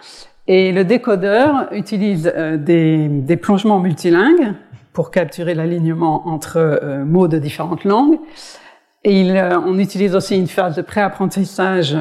[0.49, 4.55] Et le décodeur utilise euh, des, des, plongements multilingues
[4.93, 8.19] pour capturer l'alignement entre euh, mots de différentes langues.
[9.05, 11.97] Et il, euh, on utilise aussi une phase de préapprentissage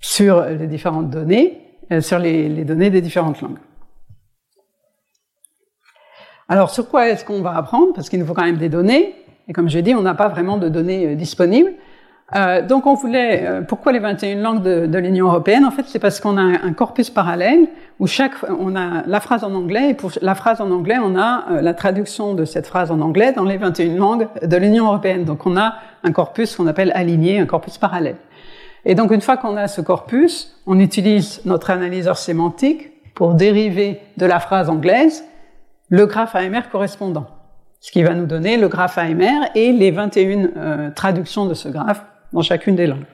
[0.00, 1.60] sur les différentes données,
[2.00, 3.58] sur les, données des différentes langues.
[6.48, 7.92] Alors, sur quoi est-ce qu'on va apprendre?
[7.94, 9.14] Parce qu'il nous faut quand même des données.
[9.48, 11.72] Et comme je l'ai dit, on n'a pas vraiment de données disponibles.
[12.34, 15.64] Euh, donc on voulait, euh, pourquoi les 21 langues de, l'Union européenne?
[15.64, 17.68] En fait, c'est parce qu'on a un, corpus parallèle
[18.00, 21.16] où chaque, on a la phrase en anglais et pour la phrase en anglais, on
[21.16, 24.86] a euh, la traduction de cette phrase en anglais dans les 21 langues de l'Union
[24.86, 25.24] européenne.
[25.24, 28.16] Donc on a un corpus qu'on appelle aligné, un corpus parallèle.
[28.84, 34.00] Et donc une fois qu'on a ce corpus, on utilise notre analyseur sémantique pour dériver
[34.16, 35.24] de la phrase anglaise
[35.88, 37.26] le graphe AMR correspondant,
[37.80, 42.04] ce qui va nous donner le graphe AMR et les 21 traductions de ce graphe
[42.32, 43.06] dans chacune des langues.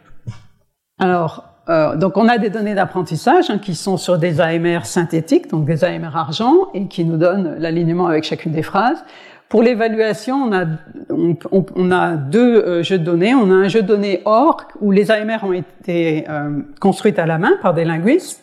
[0.98, 5.48] Alors, euh, donc on a des données d'apprentissage hein, qui sont sur des AMR synthétiques,
[5.48, 9.04] donc des AMR argent, et qui nous donnent l'alignement avec chacune des phrases.
[9.50, 10.64] Pour l'évaluation, on a,
[11.10, 11.36] on,
[11.74, 13.34] on a deux euh, jeux de données.
[13.34, 17.26] On a un jeu de données OR, où les AMR ont été euh, construites à
[17.26, 18.42] la main par des linguistes,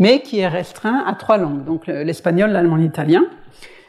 [0.00, 3.26] mais qui est restreint à trois langues, donc l'espagnol, l'allemand, l'italien.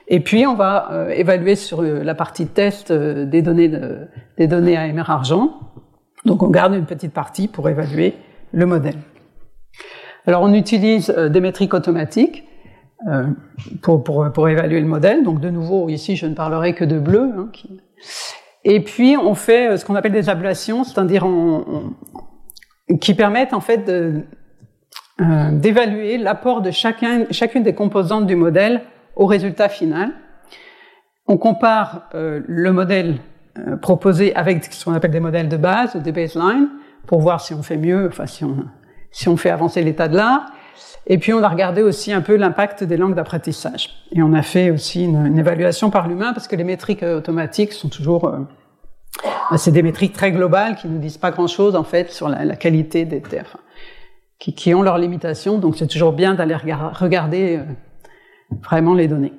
[0.09, 4.75] Et puis on va euh, évaluer sur la partie test des données de, des données
[4.75, 5.59] AMR argent.
[6.25, 8.15] Donc on garde une petite partie pour évaluer
[8.51, 8.97] le modèle.
[10.25, 12.48] Alors on utilise euh, des métriques automatiques euh,
[13.81, 15.23] pour, pour, pour, évaluer le modèle.
[15.23, 17.31] Donc de nouveau, ici je ne parlerai que de bleu.
[17.37, 17.49] Hein,
[18.63, 21.25] Et puis on fait euh, ce qu'on appelle des ablations, c'est-à-dire
[22.99, 23.89] qui permettent en fait
[25.19, 28.81] d'évaluer l'apport de chacun, chacune des composantes du modèle
[29.15, 30.11] au résultat final.
[31.27, 33.19] On compare le modèle
[33.67, 36.69] euh, proposer avec ce qu'on appelle des modèles de base, des baselines,
[37.07, 38.65] pour voir si on fait mieux, enfin si on,
[39.11, 40.51] si on fait avancer l'état de l'art.
[41.11, 43.89] Et puis on a regardé aussi un peu l'impact des langues d'apprentissage.
[44.11, 47.73] Et on a fait aussi une, évaluation par l'humain parce que les métriques euh, automatiques
[47.73, 52.11] sont toujours, euh, c'est des métriques très globales qui ne disent pas grand-chose en fait
[52.11, 53.57] sur la, qualité des terres,
[54.37, 55.57] qui, qui, ont leurs limitations.
[55.57, 57.59] Donc c'est toujours bien d'aller regarder
[58.61, 59.33] vraiment les données.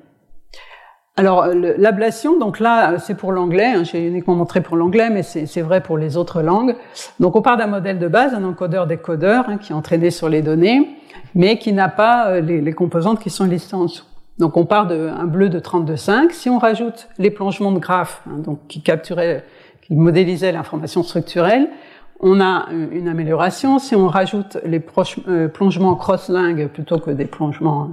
[1.17, 5.61] Alors l'ablation, donc là c'est pour l'anglais, hein, j'ai uniquement montré pour l'anglais, mais c'est
[5.61, 6.77] vrai pour les autres langues.
[7.19, 10.41] Donc on part d'un modèle de base, un encodeur-décodeur hein, qui est entraîné sur les
[10.41, 10.89] données,
[11.35, 14.05] mais qui n'a pas euh, les, les, composantes qui sont listées en dessous.
[14.39, 16.31] Donc on part d'un bleu de 32,5.
[16.31, 19.45] Si on rajoute les plongements de graphes, hein, donc qui capturaient,
[19.83, 21.69] qui modélisaient l'information structurelle,
[22.21, 23.79] on a une amélioration.
[23.79, 24.83] Si on rajoute les
[25.29, 27.91] euh, plongements cross-lingue plutôt que des plongements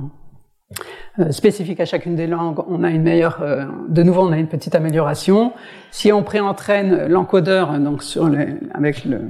[1.20, 4.38] euh, spécifique à chacune des langues, on a une meilleure, euh, de nouveau, on a
[4.38, 5.54] une petite amélioration.
[5.90, 8.30] Si on préentraîne l'encodeur, donc sur
[8.74, 9.22] avec le,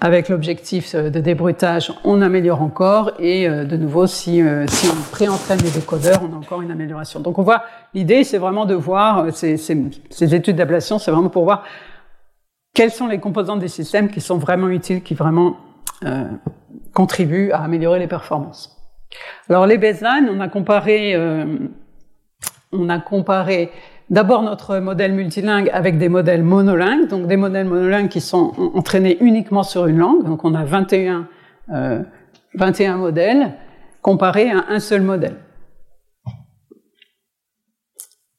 [0.00, 3.12] avec l'objectif de débruitage, on améliore encore.
[3.20, 7.20] Et euh, de nouveau, si, si on préentraîne les décodeurs, on a encore une amélioration.
[7.20, 9.78] Donc on voit, l'idée, c'est vraiment de voir ces, ces,
[10.10, 11.62] ces études d'ablation, c'est vraiment pour voir
[12.74, 15.58] quelles sont les composantes des systèmes qui sont vraiment utiles, qui vraiment
[16.92, 18.83] contribuent à améliorer les performances.
[19.48, 21.44] Alors les baselines, on a comparé, euh,
[22.72, 23.70] on a comparé
[24.10, 29.18] d'abord notre modèle multilingue avec des modèles monolingues, donc des modèles monolingues qui sont entraînés
[29.20, 30.24] uniquement sur une langue.
[30.24, 31.28] Donc on a 21,
[31.72, 32.02] euh,
[32.54, 33.52] 21 modèles
[34.02, 35.36] comparés à un seul modèle.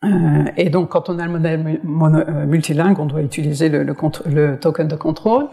[0.04, 4.88] Euh, et donc, quand on a le modèle euh, multilingue, on doit utiliser le, token
[4.88, 5.48] de contrôle.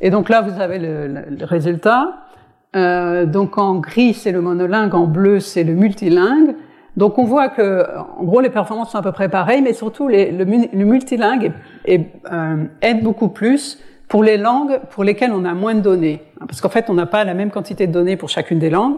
[0.00, 2.27] Et donc là, vous avez le résultat.
[2.76, 6.54] Euh, donc en gris c'est le monolingue, en bleu c'est le multilingue.
[6.98, 7.86] Donc on voit que,
[8.18, 11.52] en gros, les performances sont à peu près pareilles, mais surtout les, le, multilingue
[11.88, 13.78] euh, aide beaucoup plus
[14.08, 16.22] pour les langues pour lesquelles on a moins de données.
[16.40, 18.96] Parce qu'en fait, on n'a pas la même quantité de données pour chacune des langues.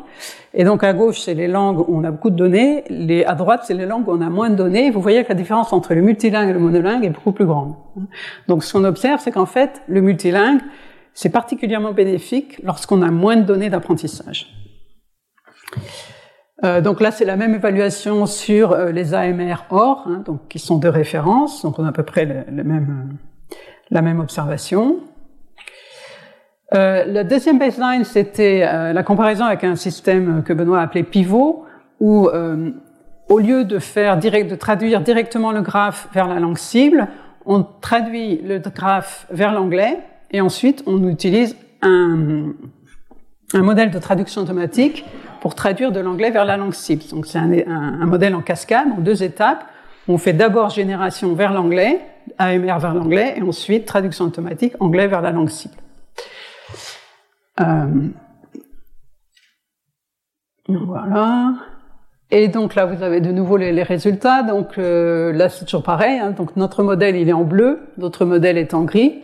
[0.55, 2.85] Et donc à gauche, c'est les langues où on a beaucoup de données.
[2.89, 4.91] Les, à droite, c'est les langues où on a moins de données.
[4.91, 7.75] Vous voyez que la différence entre le multilingue et le monolingue est beaucoup plus grande.
[8.49, 10.61] Donc ce qu'on observe, c'est qu'en fait, le multilingue,
[11.15, 14.55] c'est particulièrement bénéfique lorsqu'on a moins de données d'apprentissage.
[16.65, 20.59] Euh, donc là, c'est la même évaluation sur euh, les AMR OR, hein, donc qui
[20.59, 23.17] sont de référence, donc on a à peu près le, même,
[23.91, 25.01] la même observation.
[26.75, 31.03] Euh, le deuxième baseline, c'était euh, la comparaison avec un système que Benoît a appelé
[31.03, 31.65] pivot,
[31.99, 32.71] où euh,
[33.29, 37.09] au lieu de faire direct, de traduire directement le graphe vers la langue cible,
[37.45, 39.99] on traduit le graphe vers l'anglais
[40.33, 42.53] et ensuite on utilise un,
[43.55, 45.05] un, modèle de traduction automatique
[45.41, 47.03] pour traduire de l'anglais vers la langue cible.
[47.11, 49.65] Donc c'est un, un, modèle en cascade, en deux étapes.
[50.09, 52.01] On fait d'abord génération vers l'anglais,
[52.39, 55.75] AMR vers l'anglais, et ensuite traduction automatique anglais vers la langue cible.
[57.61, 58.09] Euh,
[60.69, 61.55] voilà.
[62.33, 64.43] Et donc là, vous avez de nouveau les, les résultats.
[64.43, 66.19] Donc euh, là, c'est toujours pareil.
[66.19, 66.31] Hein.
[66.31, 69.19] Donc notre modèle, il est en bleu, notre modèle est en gris.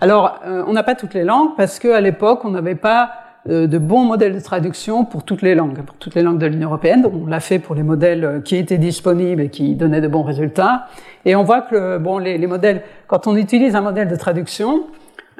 [0.00, 3.12] Alors, euh, on n'a pas toutes les langues parce qu'à l'époque, on n'avait pas
[3.48, 6.44] euh, de bons modèles de traduction pour toutes les langues, pour toutes les langues de
[6.46, 7.00] l'Union européenne.
[7.00, 10.08] Donc, on l'a fait pour les modèles euh, qui étaient disponibles et qui donnaient de
[10.08, 10.86] bons résultats.
[11.24, 14.82] Et on voit que bon, les, les modèles, quand on utilise un modèle de traduction,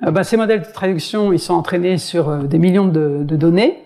[0.06, 3.82] euh, ben, ces modèles de traduction, ils sont entraînés sur des millions de, de données.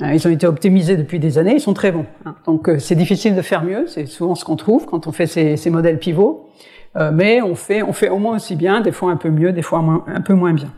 [0.00, 2.04] Ils ont été optimisés depuis des années, ils sont très bons.
[2.26, 2.34] Hein.
[2.44, 5.70] Donc c'est difficile de faire mieux, c'est souvent ce qu'on trouve quand on fait ces,
[5.70, 6.50] modèles pivots,
[6.96, 9.52] euh, mais on fait, on fait au moins aussi bien, des fois un peu mieux,
[9.52, 10.72] des fois un peu moins bien.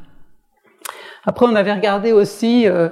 [1.25, 2.89] Après, on avait regardé aussi, euh,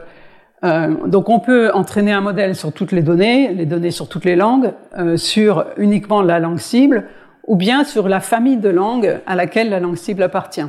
[0.64, 4.24] euh, donc on peut entraîner un modèle sur toutes les données, les données sur toutes
[4.24, 4.72] les langues,
[5.16, 7.04] sur uniquement la langue cible,
[7.46, 10.66] ou bien sur la famille de langues à laquelle la langue cible appartient.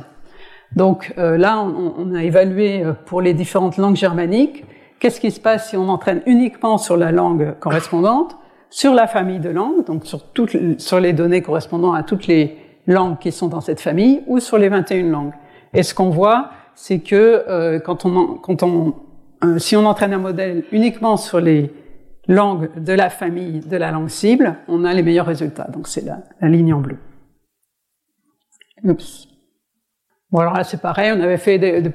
[0.76, 4.64] Donc là, on, a évalué pour les différentes langues germaniques
[5.00, 8.36] Qu'est-ce qui se passe si on entraîne uniquement sur la langue correspondante,
[8.70, 12.56] sur la famille de langues, donc sur, toutes, sur les données correspondant à toutes les
[12.86, 15.32] langues qui sont dans cette famille, ou sur les 21 langues?
[15.72, 18.94] Et ce qu'on voit, c'est que euh, quand on, quand on,
[19.44, 21.72] euh, si on entraîne un modèle uniquement sur les
[22.26, 25.68] langues de la famille de la langue cible, on a les meilleurs résultats.
[25.68, 26.98] Donc c'est la, la, ligne en bleu.
[28.84, 29.28] Oups.
[30.30, 31.92] Bon alors là c'est pareil, on avait fait des, des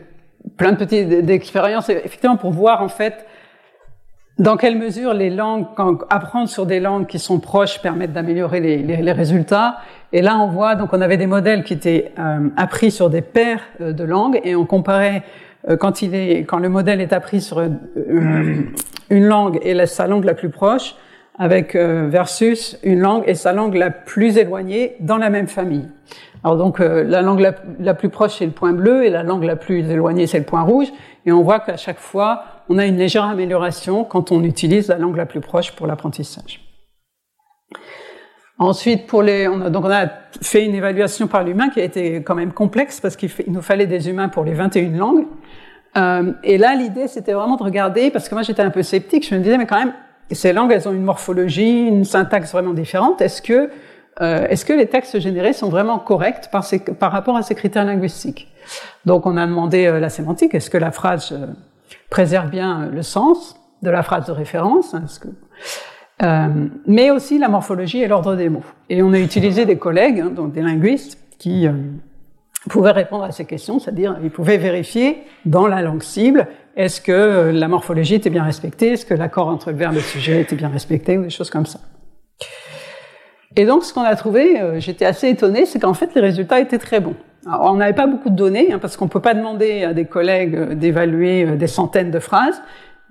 [0.58, 3.25] plein de petites expériences, effectivement, pour voir en fait
[4.39, 8.60] dans quelle mesure les langues, quand, apprendre sur des langues qui sont proches permettent d'améliorer
[8.60, 9.77] les, les, les, résultats.
[10.12, 13.21] Et là, on voit, donc on avait des modèles qui étaient euh, appris sur des
[13.21, 15.23] paires euh, de langues et on comparait
[15.69, 17.69] euh, quand il est, quand le modèle est appris sur euh,
[19.10, 20.95] une langue et sa langue la plus proche,
[21.38, 25.88] avec euh, versus une langue et sa langue la plus éloignée dans la même famille.
[26.43, 29.43] Alors donc euh, la langue la, plus proche c'est le point bleu et la langue
[29.43, 30.88] la plus éloignée c'est le point rouge
[31.25, 34.97] et on voit qu'à chaque fois on a une légère amélioration quand on utilise la
[34.97, 36.60] langue la plus proche pour l'apprentissage.
[38.60, 40.06] Ensuite, pour les, on a, donc on a
[40.41, 43.88] fait une évaluation par l'humain qui a été quand même complexe parce qu'il nous fallait
[43.88, 45.25] des humains pour les 21 langues.
[45.97, 49.27] Euh, et là, l'idée, c'était vraiment de regarder, parce que moi j'étais un peu sceptique,
[49.27, 49.93] je me disais, mais quand même,
[50.32, 53.21] ces langues, elles ont une morphologie, une syntaxe vraiment différente.
[53.21, 53.69] Est-ce que
[54.21, 57.56] euh, est-ce que les textes générés sont vraiment corrects par, ces, par rapport à ces
[57.56, 58.52] critères linguistiques?
[59.06, 61.47] Donc on a demandé euh, la sémantique, est-ce que la phrase euh,
[62.10, 65.06] préserve bien le sens de la phrase de référence hein,
[66.21, 66.47] euh,
[66.86, 68.63] mais aussi la morphologie et l'ordre des mots.
[68.89, 71.71] Et on a utilisé des collègues, hein, donc des linguistes, qui euh,
[72.69, 77.52] pouvaient répondre à ces questions, c'est-à-dire ils pouvaient vérifier dans la langue cible est-ce que
[77.54, 80.56] la morphologie était bien respectée, est-ce que l'accord entre le verbe et le sujet était
[80.56, 81.80] bien respecté, ou des choses comme ça.
[83.55, 86.59] Et donc, ce qu'on a trouvé, euh, j'étais assez étonnée, c'est qu'en fait, les résultats
[86.59, 87.15] étaient très bons.
[87.45, 89.93] Alors, on n'avait pas beaucoup de données, hein, parce qu'on ne peut pas demander à
[89.93, 92.61] des collègues euh, d'évaluer euh, des centaines de phrases,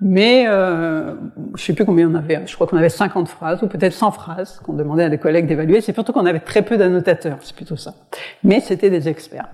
[0.01, 1.13] mais euh,
[1.55, 4.11] je sais plus combien on avait, je crois qu'on avait 50 phrases, ou peut-être 100
[4.11, 5.81] phrases qu'on demandait à des collègues d'évaluer.
[5.81, 7.93] C'est surtout qu'on avait très peu d'annotateurs, c'est plutôt ça.
[8.43, 9.47] Mais c'était des experts.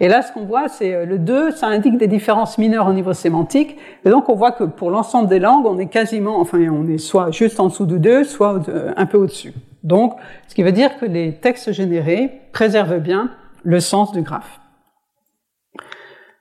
[0.00, 3.12] Et là, ce qu'on voit, c'est le 2, ça indique des différences mineures au niveau
[3.12, 6.88] sémantique, et donc on voit que pour l'ensemble des langues, on est quasiment, enfin, on
[6.88, 8.60] est soit juste en dessous du 2, soit
[8.96, 9.52] un peu au-dessus.
[9.82, 10.14] Donc,
[10.48, 13.30] ce qui veut dire que les textes générés préservent bien
[13.64, 14.60] le sens du graphe.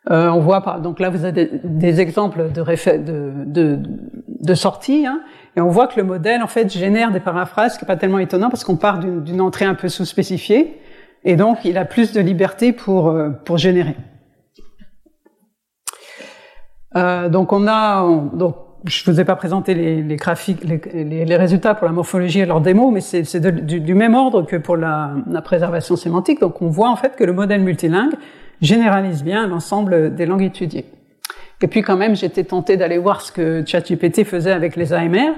[0.10, 3.80] Euh, on voit par, donc là vous avez des, exemples de, de, de,
[4.28, 5.22] de sortie, hein,
[5.56, 7.98] et on voit que le modèle en fait génère des paraphrases, ce qui n'est pas
[7.98, 10.82] tellement étonnant parce qu'on part d'une entrée un peu sous-spécifiée,
[11.24, 13.96] et donc il a plus de liberté pour, euh, pour générer.
[16.96, 21.26] Euh, donc on a, on, donc je vous ai pas présenté les, les graphiques, les,
[21.26, 24.56] les, résultats pour la morphologie et leurs démos, mais c'est du, du, même ordre que
[24.56, 26.40] pour la, la, préservation sémantique.
[26.40, 28.14] Donc, on voit en fait que le modèle multilingue
[28.62, 30.86] généralise bien l'ensemble des langues étudiées.
[31.62, 35.34] Et puis, quand même, j'étais tentée d'aller voir ce que ChatGPT faisait avec les AMR,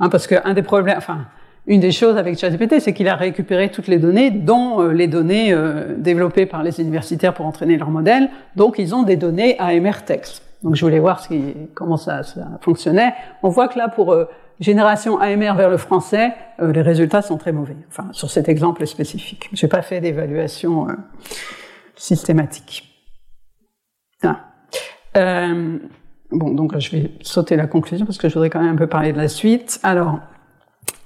[0.00, 1.26] hein, parce que un des problèmes, enfin,
[1.66, 5.08] une des choses avec ChatGPT, c'est qu'il a récupéré toutes les données, dont euh, les
[5.08, 8.30] données euh, développées par les universitaires pour entraîner leur modèle.
[8.56, 10.47] Donc, ils ont des données AMR texte.
[10.62, 11.22] Donc je voulais voir
[11.74, 12.22] comment ça,
[12.60, 13.14] fonctionnait.
[13.42, 14.24] On voit que là, pour euh,
[14.58, 17.76] génération AMR vers le français, euh, les résultats sont très mauvais.
[17.88, 19.48] Enfin, sur cet exemple spécifique.
[19.52, 20.92] J'ai pas fait d'évaluation euh,
[21.96, 22.84] systématique.
[24.22, 24.40] Ah.
[26.30, 28.86] Bon, donc je vais sauter la conclusion parce que je voudrais quand même un peu
[28.86, 29.80] parler de la suite.
[29.82, 30.20] Alors,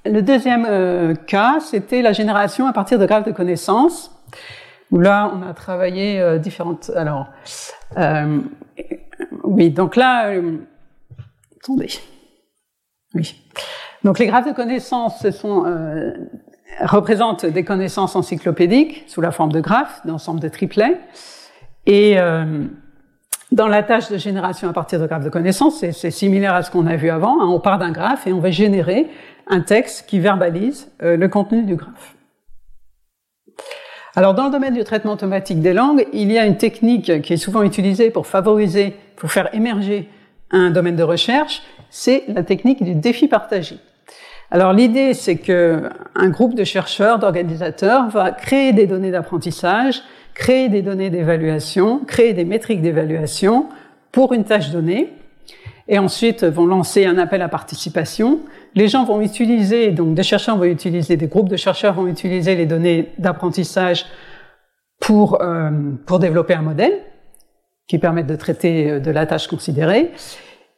[0.05, 4.11] le deuxième cas, c'était la génération à partir de graphes de connaissances,
[4.91, 6.91] où là, on a travaillé différentes.
[6.93, 7.29] Alors,
[9.43, 10.57] oui, donc là, euh,
[11.61, 11.89] attendez.
[13.13, 13.35] Oui.
[14.03, 15.63] Donc les graphes de connaissances, ce sont
[16.81, 20.99] représentent des connaissances encyclopédiques sous la forme de graphes, d'ensemble de triplets,
[21.85, 22.17] et
[23.53, 26.71] dans la tâche de génération à partir de graphes de connaissances, c'est similaire à ce
[26.71, 27.39] qu'on a vu avant.
[27.39, 27.47] Hein.
[27.47, 29.07] on part d'un graphe et on va générer
[29.47, 32.15] un texte qui verbalise euh, le contenu du graphe.
[34.15, 37.33] Alors, dans le domaine du traitement automatique des langues, il y a une technique qui
[37.33, 40.07] est souvent utilisée pour favoriser, pour faire émerger
[40.51, 43.77] un domaine de recherche, c'est la technique du défi partagé.
[44.51, 50.03] Alors, l'idée, c'est que un groupe de chercheurs, d'organisateurs va créer des données d'apprentissage
[50.33, 53.67] créer des données d'évaluation, créer des métriques d'évaluation
[54.11, 55.13] pour une tâche donnée,
[55.87, 58.39] et ensuite vont lancer un appel à participation.
[58.75, 62.55] Les gens vont utiliser, donc des chercheurs vont utiliser, des groupes de chercheurs vont utiliser
[62.55, 64.05] les données d'apprentissage
[64.99, 65.69] pour, euh,
[66.05, 66.93] pour développer un modèle
[67.87, 70.11] qui permette de traiter euh, de la tâche considérée.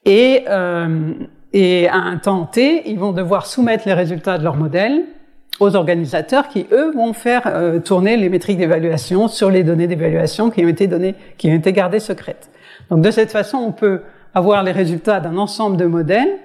[0.06, 1.14] Et, euh,
[1.54, 5.04] et à un temps T, ils vont devoir soumettre les résultats de leur modèle
[5.60, 10.50] aux organisateurs qui, eux, vont faire euh, tourner les métriques d'évaluation sur les données d'évaluation
[10.50, 12.50] qui ont été données, qui ont été gardées secrètes.
[12.90, 14.02] Donc, de cette façon, on peut
[14.36, 16.38] avoir les résultats d'un ensemble de modèles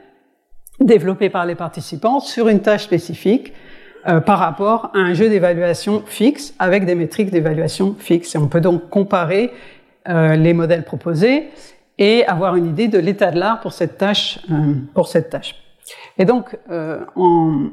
[0.80, 3.53] développés par les participants sur une tâche spécifique
[4.09, 8.34] euh, par rapport à un jeu d'évaluation fixe avec des métriques d'évaluation fixes.
[8.34, 9.53] Et on peut donc comparer
[10.09, 11.51] euh, les modèles proposés
[11.99, 14.38] et avoir une idée de l'état de l'art pour cette tâche.
[14.95, 15.55] pour cette tâche.
[16.16, 16.57] Et donc,
[17.16, 17.68] en,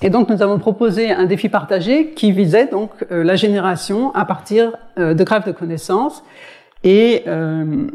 [0.00, 4.24] et donc nous avons proposé un défi partagé qui visait donc euh, la génération à
[4.24, 6.22] partir euh, de graphes de connaissances
[6.84, 7.88] et euh,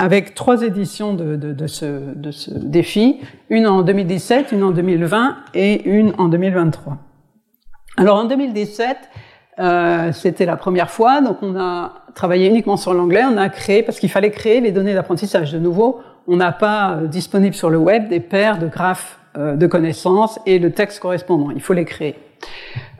[0.00, 3.20] avec trois éditions de, de, de, ce, de, ce, défi,
[3.50, 6.96] une en 2017, une en 2020 et une en 2023.
[7.98, 8.96] Alors en 2017,
[9.58, 13.82] euh, c'était la première fois, donc on a travaillé uniquement sur l'anglais, on a créé,
[13.82, 15.52] parce qu'il fallait créer les données d'apprentissage.
[15.52, 19.66] De nouveau, on n'a pas disponible sur le web des paires de graphes euh, de
[19.66, 21.50] connaissances et le texte correspondant.
[21.50, 22.16] Il faut les créer.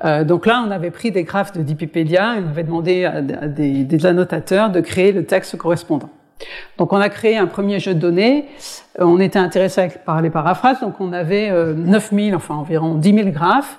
[0.05, 3.23] Euh, donc là, on avait pris des graphes de Dipipédia et on avait demandé à,
[3.23, 6.11] des, des, annotateurs de créer le texte correspondant.
[6.79, 8.47] Donc on a créé un premier jeu de données.
[8.99, 13.15] Euh, on était intéressé par les paraphrases, donc on avait euh, 9000, enfin environ 10
[13.15, 13.79] 000 graphes.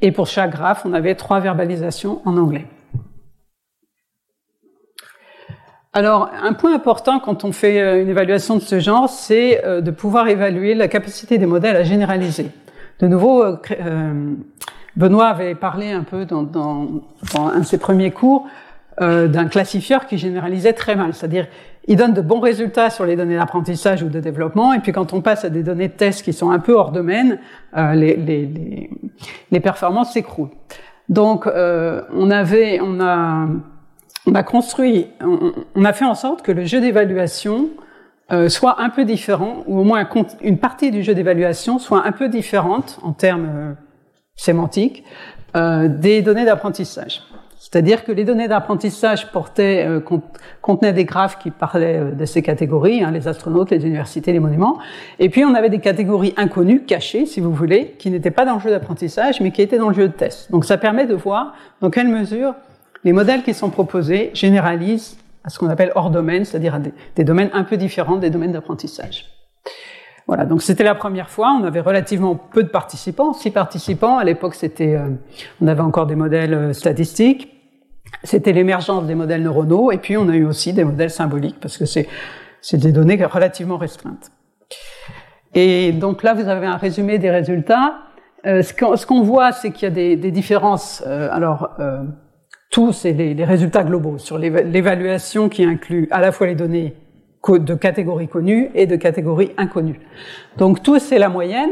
[0.00, 2.66] Et pour chaque graphe, on avait trois verbalisations en anglais.
[5.94, 9.80] Alors, un point important quand on fait euh, une évaluation de ce genre, c'est euh,
[9.80, 12.50] de pouvoir évaluer la capacité des modèles à généraliser.
[13.00, 14.34] De nouveau, euh,
[14.96, 17.02] Benoît avait parlé un peu dans, dans
[17.36, 18.46] un de ses premiers cours
[19.00, 21.46] d'un classifieur qui généralisait très mal, c'est-à-dire
[21.86, 25.12] il donne de bons résultats sur les données d'apprentissage ou de développement, et puis quand
[25.12, 27.38] on passe à des données de test qui sont un peu hors domaine,
[27.76, 28.90] les, les, les,
[29.50, 30.50] les performances s'écroulent.
[31.08, 33.46] Donc, on avait, on a
[34.28, 37.70] on a construit, on, a fait en sorte que le jeu d'évaluation
[38.30, 40.06] euh, soit un peu différent, ou au moins
[40.42, 43.72] une partie du jeu d'évaluation soit un peu différente en termes euh,
[44.36, 45.02] sémantiques
[45.56, 47.22] euh, des données d'apprentissage.
[47.70, 49.86] C'est-à-dire que les données d'apprentissage portaient,
[50.62, 54.78] contenaient des graphes qui parlaient de ces catégories, hein, les astronautes, les universités, les monuments.
[55.18, 58.54] Et puis on avait des catégories inconnues, cachées, si vous voulez, qui n'étaient pas dans
[58.54, 60.50] le jeu d'apprentissage, mais qui étaient dans le jeu de test.
[60.50, 61.52] Donc ça permet de voir
[61.82, 62.54] dans quelle mesure
[63.04, 67.24] les modèles qui sont proposés généralisent à ce qu'on appelle hors domaine, c'est-à-dire à des,
[67.24, 69.26] domaines un peu différents des domaines d'apprentissage.
[70.26, 71.56] Voilà, donc c'était la première fois.
[71.60, 74.18] On avait relativement peu de participants, six participants.
[74.18, 75.08] À l'époque, c'était, euh,
[75.62, 77.57] on avait encore des modèles euh, statistiques.
[78.24, 81.78] C'était l'émergence des modèles neuronaux, et puis on a eu aussi des modèles symboliques parce
[81.78, 82.06] que c'est
[82.76, 84.30] des données relativement restreintes.
[85.54, 88.00] Et donc là, vous avez un résumé des résultats.
[88.46, 91.02] Euh, ce qu'on voit, c'est qu'il y a des, des différences.
[91.06, 91.70] Euh, alors
[92.70, 96.94] tout, c'est les, résultats globaux sur l'évaluation qui inclut à la fois les données
[97.48, 100.00] de catégories connues et de catégories inconnues.
[100.58, 101.70] Donc tout, c'est la moyenne.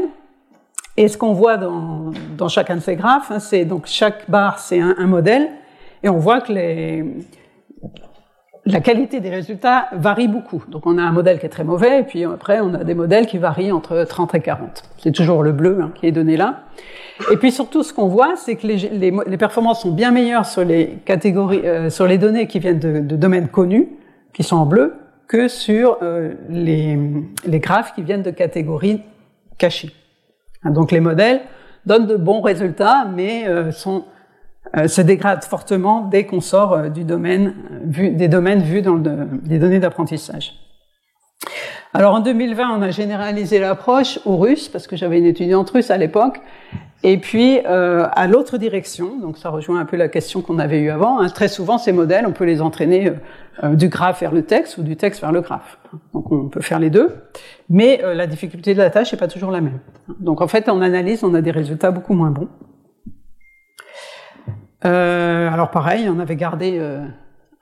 [0.95, 4.57] Et ce qu'on voit dans, dans, chacun de ces graphes, hein, c'est donc chaque barre,
[4.57, 5.47] c'est un, un, modèle,
[6.03, 7.03] et on voit que les,
[8.67, 10.63] la qualité des résultats varie beaucoup.
[10.67, 12.93] Donc on a un modèle qui est très mauvais, et puis après on a des
[12.93, 14.83] modèles qui varient entre 30 et 40.
[14.97, 16.63] C'est toujours le bleu hein, qui est donné là.
[17.31, 20.45] Et puis surtout, ce qu'on voit, c'est que les, les, les, performances sont bien meilleures
[20.45, 23.89] sur les catégories, euh, sur les données qui viennent de, de, domaines connus,
[24.33, 24.93] qui sont en bleu,
[25.27, 26.97] que sur euh, les,
[27.45, 29.01] les, graphes qui viennent de catégories
[29.57, 29.91] cachées.
[30.63, 31.41] Donc les modèles
[31.85, 34.05] donnent de bons résultats, mais euh, sont
[34.87, 37.53] se dégrade fortement dès qu'on sort euh, du domaine,
[37.83, 40.53] vu, des domaines vus dans le, les données d'apprentissage.
[41.93, 45.89] Alors en 2020, on a généralisé l'approche au russe, parce que j'avais une étudiante russe
[45.89, 46.41] à l'époque,
[47.03, 50.79] et puis euh, à l'autre direction, donc ça rejoint un peu la question qu'on avait
[50.79, 51.29] eue avant, hein.
[51.29, 53.13] très souvent ces modèles, on peut les entraîner
[53.63, 55.79] euh, du graphe vers le texte ou du texte vers le graphe.
[56.13, 57.15] Donc on peut faire les deux,
[57.69, 59.79] mais euh, la difficulté de la tâche n'est pas toujours la même.
[60.19, 62.49] Donc en fait, en analyse, on a des résultats beaucoup moins bons.
[64.87, 66.79] Euh, alors pareil, on avait gardé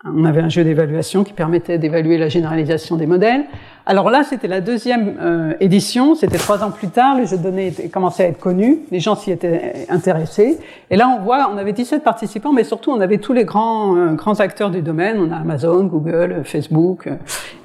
[0.07, 3.45] on avait un jeu d'évaluation qui permettait d'évaluer la généralisation des modèles.
[3.87, 7.43] Alors là, c'était la deuxième euh, édition, c'était trois ans plus tard, le jeu de
[7.43, 10.59] données commençait à être connu, les gens s'y étaient intéressés.
[10.91, 13.95] Et là, on voit, on avait 17 participants, mais surtout, on avait tous les grands,
[13.97, 15.17] euh, acteurs du domaine.
[15.19, 17.15] On a Amazon, Google, Facebook, euh,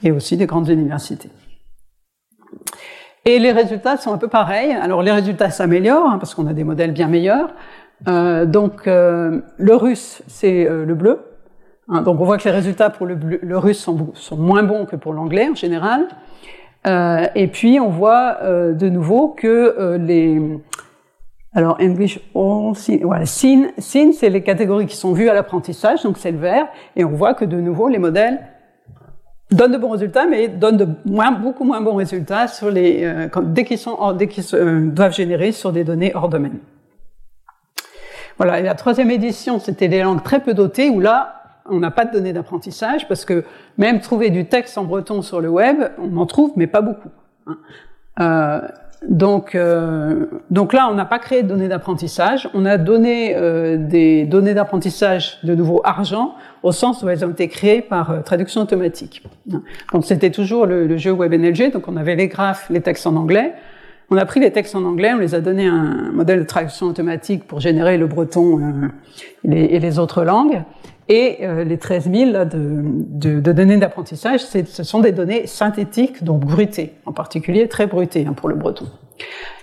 [0.02, 1.28] et aussi des grandes universités.
[3.26, 4.72] Et les résultats sont un peu pareils.
[4.72, 7.50] Alors les résultats s'améliorent, hein, parce qu'on a des modèles bien meilleurs.
[8.06, 11.18] Donc le russe, c'est le bleu,
[11.90, 15.12] Hein, donc on voit que les résultats pour le, russe sont, moins bons que pour
[15.12, 16.06] l'anglais en général.
[16.86, 20.40] Euh, et puis on voit euh, de nouveau que euh, les
[21.52, 22.72] alors English all
[23.02, 27.04] voilà, SIN c'est les catégories qui sont vues à l'apprentissage, donc c'est le vert, et
[27.04, 28.38] on voit que de nouveau les modèles
[29.50, 30.94] donnent de bons résultats, mais donnent
[31.42, 36.28] beaucoup moins bons résultats sur les euh, dès qu'ils doivent générer sur des données hors
[36.28, 36.60] domaine.
[38.40, 41.90] Voilà, et la troisième édition, c'était des langues très peu dotées, où là, on n'a
[41.90, 43.44] pas de données d'apprentissage parce que
[43.76, 47.10] même trouver du texte en breton sur le web, on en trouve, mais pas beaucoup.
[47.46, 47.58] Hein.
[48.18, 48.60] Euh,
[49.06, 52.48] donc, euh, donc là, on n'a pas créé de données d'apprentissage.
[52.54, 57.30] On a donné euh, des données d'apprentissage de nouveau argent au sens où elles ont
[57.30, 59.22] été créées par traduction automatique.
[59.52, 59.60] Hein.
[59.92, 61.74] Donc c'était toujours le, le, jeu WebNLG.
[61.74, 63.52] Donc on avait les graphes, les textes en anglais.
[64.10, 66.86] On a pris les textes en anglais, on les a donné un modèle de traduction
[66.86, 68.90] automatique pour générer le breton
[69.44, 70.62] et les autres langues.
[71.08, 75.48] Et euh, les 13 000 là, de, de, de, données d'apprentissage, ce sont des données
[75.48, 78.86] synthétiques, donc brutées, en particulier très brutées hein, pour le breton.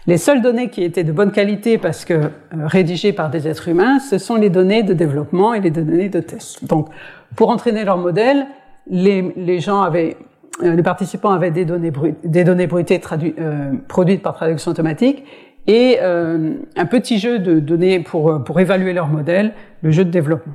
[0.07, 3.69] Les seules données qui étaient de bonne qualité parce que euh, rédigées par des êtres
[3.69, 6.65] humains, ce sont les données de développement et les données de test.
[6.65, 6.89] Donc,
[7.37, 8.45] pour entraîner leur modèle,
[8.89, 10.19] les, les gens avaient, euh,
[10.61, 13.01] les participants avaient des données, brutes, des données brutées
[13.39, 15.23] euh, produites par traduction automatique
[15.67, 20.53] et un petit jeu de données pour, pour évaluer leur modèle, le jeu de développement.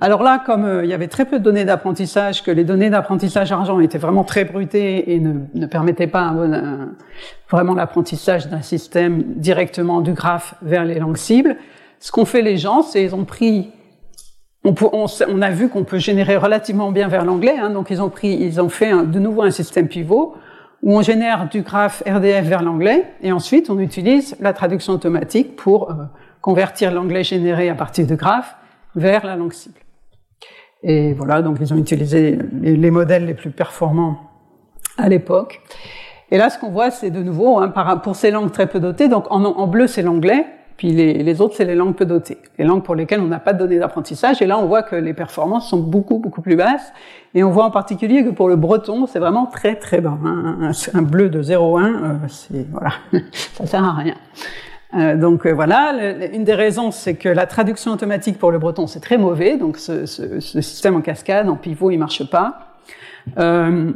[0.00, 2.88] Alors là, comme euh, il y avait très peu de données d'apprentissage, que les données
[2.88, 6.34] d'apprentissage argent étaient vraiment très brutées et ne, permettaient pas
[7.50, 11.56] vraiment l'apprentissage d'un système directement du graphe vers les langues cibles,
[11.98, 13.72] ce qu'ont fait les gens, c'est ils ont pris
[14.64, 18.10] on, on, a vu qu'on peut générer relativement bien vers l'anglais, hein, donc ils ont
[18.10, 20.34] pris, ils ont fait de nouveau un système pivot
[20.82, 25.56] où on génère du graphe RDF vers l'anglais et ensuite on utilise la traduction automatique
[25.56, 25.94] pour euh,
[26.40, 28.54] convertir l'anglais généré à partir de graphe
[28.94, 29.78] vers la langue cible.
[30.82, 34.18] Et voilà, donc ils ont utilisé les, modèles les plus performants
[34.96, 35.60] à l'époque.
[36.30, 37.68] Et là, ce qu'on voit, c'est de nouveau, hein,
[38.02, 40.46] pour ces langues très peu dotées, donc en bleu, c'est l'anglais,
[40.80, 43.52] puis les, autres, c'est les langues peu dotées, les langues pour lesquelles on n'a pas
[43.52, 44.40] de données d'apprentissage.
[44.40, 46.90] Et là, on voit que les performances sont beaucoup, beaucoup plus basses.
[47.34, 50.16] Et on voit en particulier que pour le breton, c'est vraiment très, très bas.
[50.24, 50.56] Hein.
[50.62, 52.92] Un, un, bleu de 0,1, euh, c'est voilà,
[53.52, 54.14] ça sert à rien.
[54.94, 55.92] Euh, donc euh, voilà,
[56.32, 59.58] une des raisons, c'est que la traduction automatique pour le breton, c'est très mauvais.
[59.58, 62.78] Donc ce, ce, système en cascade, en pivot, il marche pas.
[63.36, 63.92] Euh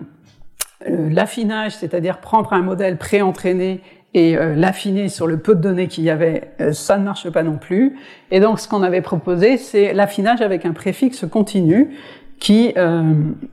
[0.87, 3.81] L'affinage, c'est-à-dire prendre un modèle pré-entraîné
[4.15, 7.43] et euh, l'affiner sur le peu de données qu'il y avait, ça ne marche pas
[7.43, 7.97] non plus.
[8.31, 11.97] Et donc ce qu'on avait proposé, c'est l'affinage avec un préfixe continu
[12.41, 12.75] qui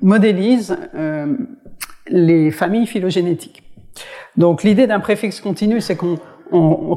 [0.01, 0.75] modélise
[2.07, 3.63] les familles phylogénétiques.
[4.37, 6.17] Donc l'idée d'un préfixe continu, c'est qu'on
[6.51, 6.95] on,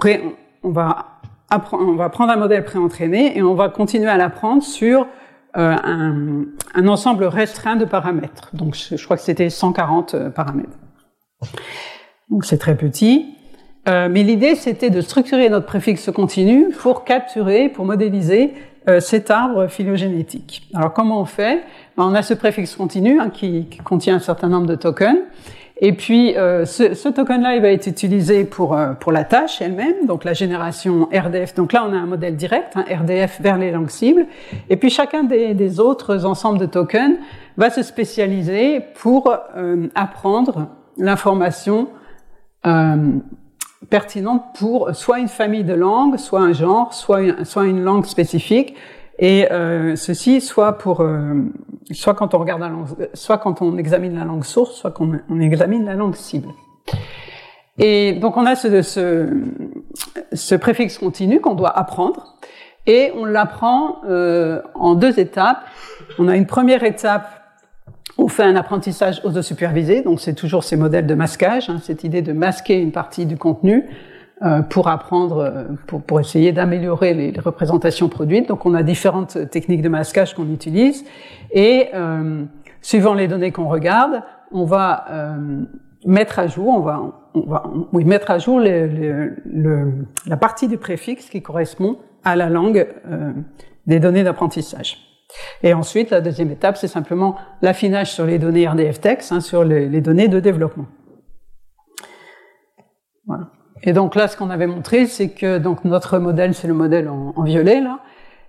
[0.63, 1.21] on, va
[1.73, 5.07] on va prendre un modèle préentraîné et on va continuer à l'apprendre sur
[5.57, 8.51] euh, un, un, ensemble restreint de paramètres.
[8.55, 10.77] Donc je, crois que c'était 140 euh, paramètres.
[12.29, 13.37] Donc c'est très petit.
[13.87, 18.55] Euh, mais l'idée c'était de structurer notre préfixe continu pour capturer, pour modéliser
[18.89, 20.69] euh, cet arbre phylogénétique.
[20.75, 21.63] Alors comment on fait?
[21.97, 25.19] Ben, On a ce préfixe continu hein, qui, qui, contient un certain nombre de tokens.
[25.79, 29.61] Et puis, euh, ce, ce token-là, il va être utilisé pour, euh, pour la tâche
[29.61, 31.55] elle-même, donc la génération RDF.
[31.55, 34.27] Donc là, on a un modèle direct, hein, RDF vers les langues cibles.
[34.71, 37.17] Et puis, chacun des, des autres ensembles de tokens
[37.57, 41.89] va se spécialiser pour euh, apprendre l'information
[43.91, 48.75] pertinente pour soit une famille de langues, soit un genre, soit une langue spécifique,
[49.19, 51.35] et euh, ceci soit pour euh,
[51.93, 55.09] soit quand on regarde la langue, soit quand on examine la langue source, soit quand
[55.29, 56.49] on examine la langue cible.
[57.79, 59.29] Et donc on a ce, ce
[60.33, 62.37] ce préfixe continu qu'on doit apprendre.
[62.87, 65.65] Et on l'apprend euh, en deux étapes.
[66.19, 67.29] On a une première étape,
[68.17, 72.23] on fait un apprentissage auto-supervisé, donc c'est toujours ces modèles de masquage, hein, cette idée
[72.23, 73.85] de masquer une partie du contenu
[74.43, 78.49] euh, pour apprendre, euh, pour, essayer d'améliorer les, représentations produites.
[78.49, 81.05] Donc on a différentes techniques de masquage qu'on utilise
[81.53, 82.45] et euh,
[82.83, 85.07] suivant les données qu'on regarde, on va
[86.05, 87.13] mettre à jour, on va,
[87.93, 92.87] oui, mettre à jour la partie du préfixe qui correspond à la langue
[93.87, 95.14] des données d'apprentissage.
[95.63, 99.65] Et ensuite, la deuxième étape, c'est simplement l'affinage sur les données RDF texte, hein, sur
[99.65, 100.87] les, données de développement.
[103.27, 103.49] Voilà.
[103.83, 107.09] Et donc là, ce qu'on avait montré, c'est que donc notre modèle, c'est le modèle
[107.09, 108.01] en, en, violet là,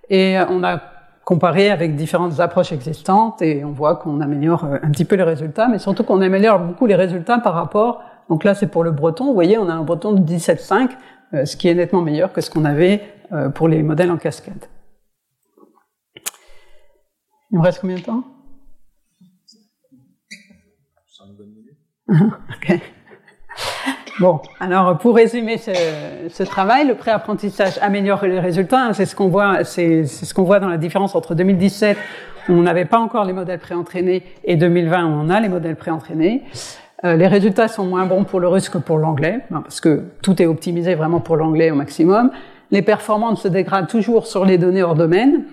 [0.08, 0.80] et on a
[1.26, 5.24] comparé avec différentes approches existantes, et on voit qu'on améliore euh, un petit peu les
[5.24, 8.00] résultats, mais surtout qu'on améliore beaucoup les résultats par rapport.
[8.30, 9.26] Donc là, c'est pour le breton.
[9.26, 10.90] Vous voyez, on a un breton de 17,5,
[11.34, 14.18] euh, ce qui est nettement meilleur que ce qu'on avait euh, pour les modèles en
[14.18, 14.66] cascade.
[17.50, 18.24] Il me reste combien de temps?
[22.18, 22.80] Ok.
[24.18, 25.72] Bon, alors pour résumer ce,
[26.30, 28.86] ce travail, le pré-apprentissage améliore les résultats.
[28.86, 31.98] Hein, c'est ce qu'on voit, c'est ce qu'on voit dans la différence entre 2017
[32.48, 35.76] où on n'avait pas encore les modèles pré-entraînés et 2020 où on a les modèles
[35.76, 36.44] pré-entraînés.
[37.04, 40.04] Euh, les résultats sont moins bons pour le russe que pour l'anglais, hein, parce que
[40.22, 42.30] tout est optimisé vraiment pour l'anglais au maximum.
[42.70, 45.44] Les performances se dégradent toujours sur les données hors domaine.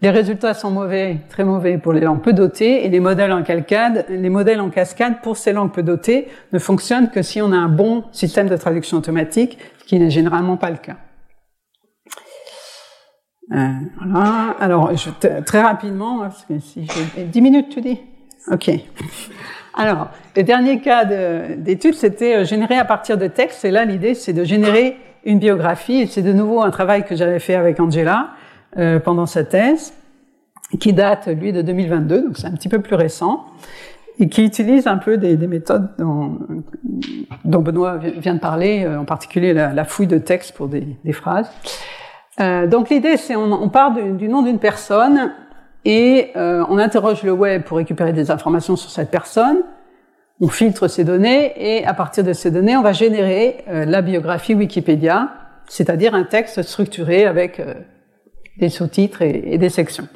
[0.00, 3.42] Les résultats sont mauvais, très mauvais pour les langues peu dotées, et les modèles en
[3.42, 7.50] cascade, les modèles en cascade pour ces langues peu dotées ne fonctionnent que si on
[7.50, 10.96] a un bon système de traduction automatique, ce qui n'est généralement pas le cas.
[13.52, 13.68] Euh,
[14.00, 14.54] voilà.
[14.60, 16.86] Alors, je, très rapidement, parce que si
[17.16, 18.00] j'ai 10 minutes, tu dis
[18.52, 18.70] Ok.
[19.74, 23.64] Alors, le dernier cas d'étude, c'était euh, générer à partir de texte.
[23.64, 26.02] Et là, l'idée, c'est de générer une biographie.
[26.02, 28.30] Et c'est de nouveau un travail que j'avais fait avec Angela
[28.78, 29.92] euh, pendant sa thèse,
[30.80, 33.46] qui date, lui, de 2022, donc c'est un petit peu plus récent,
[34.20, 36.38] et qui utilise un peu des, des méthodes dont,
[37.44, 41.50] Benoît vient de parler, euh, en particulier la, fouille de texte pour des, phrases.
[42.40, 45.32] Euh, donc l'idée, c'est on, part du, nom d'une personne
[45.84, 49.58] et euh, on interroge le web pour récupérer des informations sur cette personne.
[50.40, 54.54] On filtre ces données et à partir de ces données, on va générer la biographie
[54.54, 55.30] Wikipédia,
[55.68, 57.60] c'est-à-dire un texte structuré avec
[58.58, 60.08] des sous-titres et, des sections.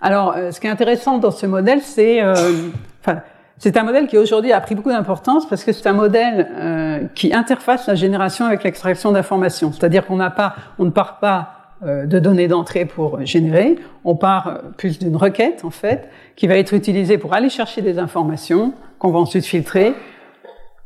[0.00, 2.34] Alors, euh, ce qui est intéressant dans ce modèle, c'est, euh,
[3.00, 3.22] enfin,
[3.58, 7.04] c'est un modèle qui aujourd'hui a pris beaucoup d'importance parce que c'est un modèle euh,
[7.14, 9.72] qui interface la génération avec l'extraction d'informations.
[9.72, 14.14] C'est-à-dire qu'on n'a pas, on ne part pas euh, de données d'entrée pour générer, on
[14.14, 17.98] part euh, plus d'une requête en fait qui va être utilisée pour aller chercher des
[17.98, 19.92] informations qu'on va ensuite filtrer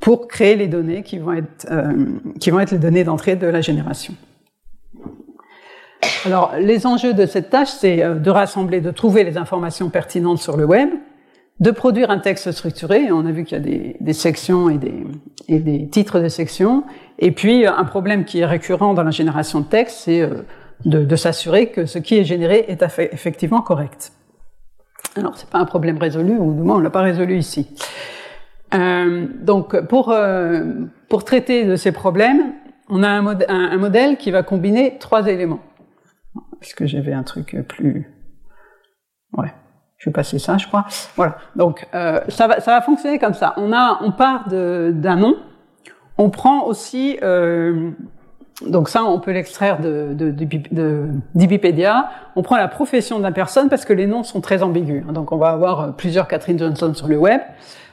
[0.01, 1.93] pour créer les données qui vont être euh,
[2.41, 4.15] qui vont être les données d'entrée de la génération.
[6.25, 10.39] Alors, les enjeux de cette tâche, c'est euh, de rassembler, de trouver les informations pertinentes
[10.39, 10.91] sur le web,
[11.61, 13.11] de produire un texte structuré.
[13.13, 16.85] On a vu qu'il y a des, sections et des, titres de sections.
[17.19, 20.43] Et puis, un problème qui est récurrent dans la génération de texte, c'est euh,
[20.85, 24.13] de, s'assurer que ce qui est généré est effectivement correct.
[25.17, 27.69] Alors, c'est pas un problème résolu, ou du moins, on l'a pas résolu ici.
[28.75, 30.65] Euh, donc, pour, euh,
[31.25, 32.53] traiter de ces problèmes,
[32.89, 35.61] on a un modèle qui va combiner trois éléments.
[36.63, 38.13] Est-ce que j'avais un truc plus...
[39.37, 39.53] Ouais,
[39.99, 40.87] je vais passer ça, je crois.
[41.17, 41.37] Voilà.
[41.57, 43.55] Donc, euh, ça, va, ça va fonctionner comme ça.
[43.57, 45.37] On, a, on part d'un nom.
[46.17, 47.19] On prend aussi...
[47.23, 47.91] Euh,
[48.67, 51.09] donc ça, on peut l'extraire de, de, de.
[52.35, 55.07] On prend la profession de la personne parce que les noms sont très ambigus.
[55.07, 57.41] Donc on va avoir plusieurs Catherine Johnson sur le web.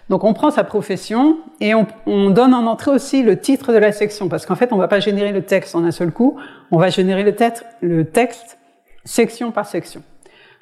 [0.10, 3.78] Donc on prend sa profession et on, on, donne en entrée aussi le titre de
[3.78, 6.38] la section parce qu'en fait on va pas générer le texte en un seul coup,
[6.72, 8.60] on va générer le, texte, le texte
[9.04, 10.04] section par section.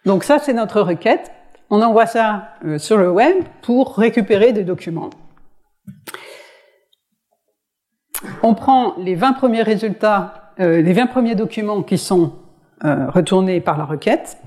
[0.05, 1.31] Donc ça c'est notre requête.
[1.69, 5.09] On envoie ça euh, sur le web pour récupérer des documents.
[8.41, 12.33] On prend les 20 premiers résultats, euh, les 20 premiers documents qui sont
[12.85, 14.37] euh, retournés par la requête.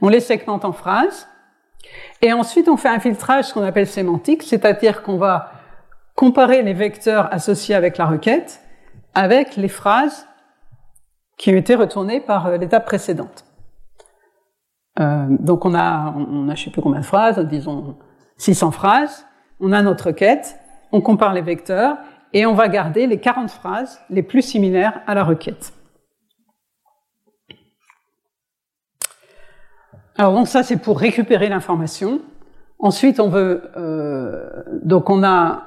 [0.00, 1.28] On les segmente en phrases
[2.22, 5.52] et ensuite, on fait un filtrage, qu'on appelle sémantique, c'est-à-dire qu'on va
[6.14, 8.60] comparer les vecteurs associés avec la requête
[9.14, 10.26] avec les phrases
[11.36, 13.44] qui ont été retournées par euh, l'étape précédente.
[15.00, 17.96] Euh, donc on a, on a je sais plus combien de phrases, disons
[18.38, 19.26] 600 phrases,
[19.60, 20.58] on a notre requête,
[20.92, 21.96] on compare les vecteurs
[22.32, 25.72] et on va garder les 40 phrases les plus similaires à la requête.
[30.16, 32.20] Alors donc ça c'est pour récupérer l'information.
[32.78, 34.48] Ensuite on veut euh,
[34.82, 35.62] donc on a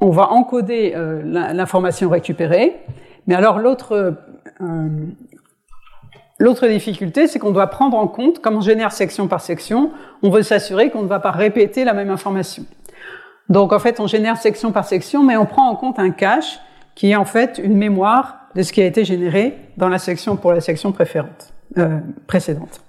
[0.00, 2.76] on va encoder euh, l'information récupérée.
[3.26, 4.16] Mais alors l'autre
[4.60, 4.88] euh,
[6.38, 9.90] l'autre difficulté, c'est qu'on doit prendre en compte, comme on génère section par section,
[10.22, 12.64] on veut s'assurer qu'on ne va pas répéter la même information.
[13.48, 16.58] Donc en fait, on génère section par section, mais on prend en compte un cache
[16.94, 20.36] qui est en fait une mémoire de ce qui a été généré dans la section
[20.36, 22.80] pour la section préférente, euh, précédente.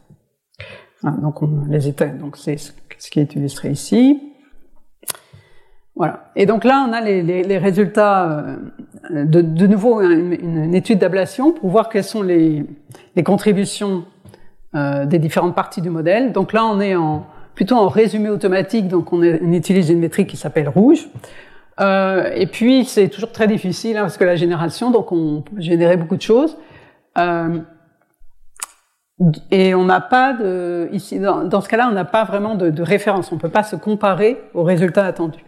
[1.04, 2.14] Donc on les éteint.
[2.14, 4.22] Donc c'est ce qui est illustré ici.
[5.96, 6.32] Voilà.
[6.36, 8.30] Et donc là, on a les, résultats
[9.12, 12.66] euh, de, de nouveau une, une étude d'ablation pour voir quelles sont les,
[13.24, 14.04] contributions
[14.76, 16.34] euh, des différentes parties du modèle.
[16.34, 16.96] Donc là, on est
[17.54, 21.08] plutôt en résumé automatique, donc on, utilise une métrique qui s'appelle rouge.
[21.80, 25.62] Euh, et puis c'est toujours très difficile hein, parce que la génération, donc on peut
[25.62, 26.58] générer beaucoup de choses.
[29.51, 32.70] Et on n'a pas de ici dans, dans ce cas-là, on n'a pas vraiment de,
[32.70, 33.32] de référence.
[33.32, 35.45] On peut pas se comparer aux résultats attendus.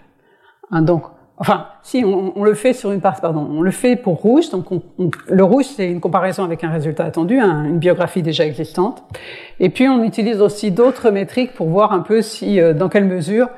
[0.72, 1.04] Hein, donc,
[1.38, 4.50] enfin, si on, on, le fait sur une part, pardon, on le fait pour rouge.
[4.50, 4.82] Donc, on,
[5.28, 9.04] le rouge, c'est une comparaison avec un résultat attendu, hein, une biographie déjà existante.
[9.60, 13.06] Et puis, on utilise aussi d'autres métriques pour voir un peu si, euh, dans quelle
[13.06, 13.50] mesure,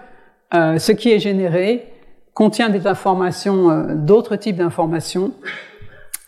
[0.54, 1.94] euh, ce qui est généré
[2.34, 5.32] contient des informations, euh, d'autres types d'informations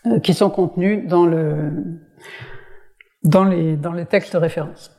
[0.06, 1.72] euh, qui sont contenues dans le
[3.24, 4.90] dans les dans les textes de référence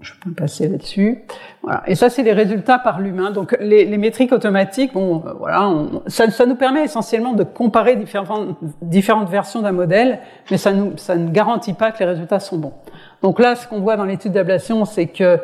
[0.00, 1.24] je peux passer là-dessus.
[1.62, 1.82] Voilà.
[1.86, 3.30] Et ça, c'est les résultats par l'humain.
[3.30, 7.44] Donc, les, les, métriques automatiques, bon, euh, voilà, on, ça, ça, nous permet essentiellement de
[7.44, 12.04] comparer différentes, différentes versions d'un modèle, mais ça, nous, ça ne garantit pas que les
[12.04, 12.74] résultats sont bons.
[13.22, 15.38] Donc là, ce qu'on voit dans l'étude d'ablation, c'est que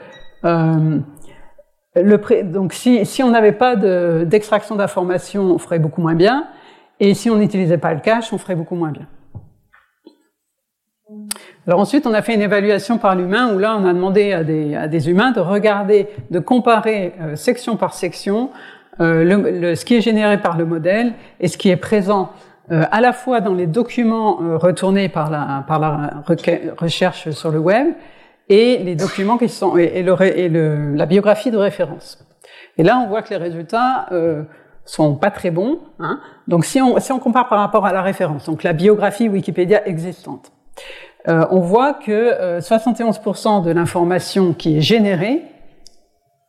[0.45, 0.99] euh,
[1.97, 6.47] le pré, donc si, si on n'avait pas d'extraction d'informations, on ferait beaucoup moins bien,
[7.01, 9.07] et si on n'utilisait pas le cache, on ferait beaucoup moins bien.
[11.67, 14.45] Alors ensuite, on a fait une évaluation par l'humain où là, on a demandé à
[14.45, 18.51] des, à des humains de regarder, de comparer euh, section par section
[19.01, 22.31] euh, le, le, ce qui est généré par le modèle et ce qui est présent
[22.71, 26.23] euh, à la fois dans les documents euh, retournés par la, par la
[26.77, 27.95] recherche sur le web
[28.49, 32.27] et les documents qui sont et, le, et le, la biographie de référence.
[32.77, 34.43] Et là, on voit que les résultats euh,
[34.85, 35.81] sont pas très bons.
[35.99, 36.21] Hein.
[36.47, 39.87] Donc, si on, si on compare par rapport à la référence, donc la biographie Wikipédia
[39.87, 40.53] existante,
[41.29, 45.43] euh, on voit que euh, 71% de l'information qui est générée,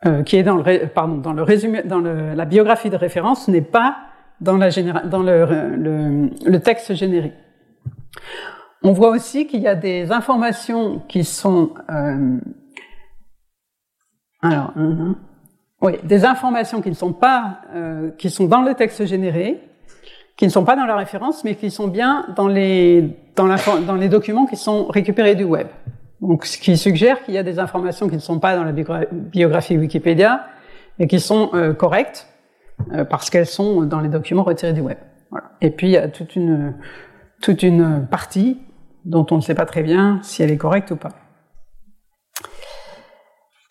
[0.05, 3.61] euh, qui est dans le, pardon, dans le résumé, dans la biographie de référence, n'est
[3.61, 3.97] pas
[4.41, 4.69] dans, la
[5.03, 7.33] dans le, texte généré.
[8.81, 12.37] On voit aussi qu'il y a des informations qui sont euh,
[14.41, 14.71] alors,
[15.81, 19.61] oui, des informations qui ne sont pas, euh, qui sont dans le texte généré,
[20.35, 23.17] qui ne sont pas dans la référence, mais qui sont bien dans les,
[23.47, 25.67] dans, les documents qui sont récupérés du web.
[26.21, 28.73] Donc, ce qui suggère qu'il y a des informations qui ne sont pas dans la
[29.11, 30.45] biographie Wikipédia
[30.99, 32.27] et qui sont euh, correctes
[32.93, 34.97] euh, parce qu'elles sont dans les documents retirés du web.
[35.61, 36.75] Et puis, il y a toute une,
[37.41, 38.59] toute une partie
[39.05, 41.11] dont on ne sait pas très bien si elle est correcte ou pas.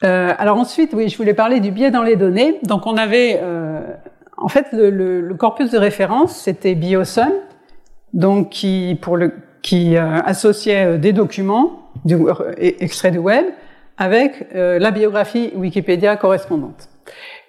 [0.04, 2.58] Euh, alors ensuite, oui, je voulais parler du biais dans les données.
[2.62, 3.40] Donc on avait
[4.40, 7.32] en fait, le, le, le, corpus de référence, c'était Biosum,
[8.12, 9.32] donc qui, pour le,
[9.68, 13.44] qui euh, associait euh, des documents euh, extraits du web
[13.98, 16.88] avec la biographie Wikipédia correspondante.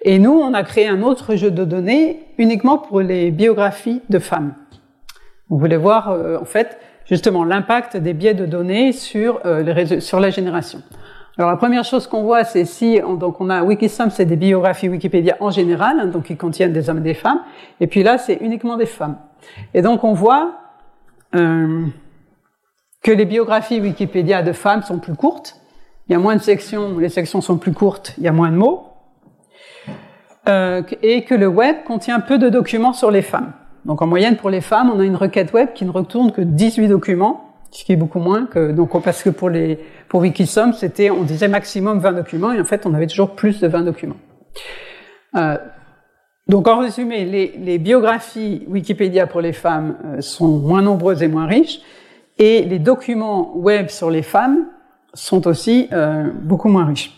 [0.02, 4.18] Et nous, on a créé un autre jeu de données uniquement pour les biographies de
[4.18, 4.54] femmes.
[5.48, 10.82] Vous voulez voir, en fait, justement l'impact des biais de données sur, la génération.
[11.38, 14.34] Alors la première chose qu'on voit, c'est si on, donc on a Wikisum, c'est des
[14.34, 17.42] biographies Wikipédia en général, hein, donc qui contiennent des hommes et des femmes,
[17.78, 19.18] et puis là c'est uniquement des femmes.
[19.72, 20.50] Et donc on voit
[23.02, 25.56] que les biographies Wikipédia de femmes sont plus courtes,
[26.08, 28.50] il y a moins de sections, les sections sont plus courtes, il y a moins
[28.50, 28.88] de mots,
[30.48, 33.52] euh, et que le web contient peu de documents sur les femmes.
[33.84, 36.42] Donc en moyenne pour les femmes, on a une requête web qui ne retourne que
[36.42, 39.78] 18 documents, ce qui est beaucoup moins que donc parce que pour les
[40.08, 40.24] pour
[40.74, 43.82] c'était on disait maximum 20 documents et en fait on avait toujours plus de 20
[43.82, 44.16] documents.
[45.36, 45.56] Euh,
[46.48, 51.28] donc en résumé, les, les, biographies Wikipédia pour les femmes euh, sont moins nombreuses et
[51.28, 51.80] moins riches
[52.40, 54.66] et les documents web sur les femmes
[55.12, 57.14] sont aussi euh, beaucoup moins riches.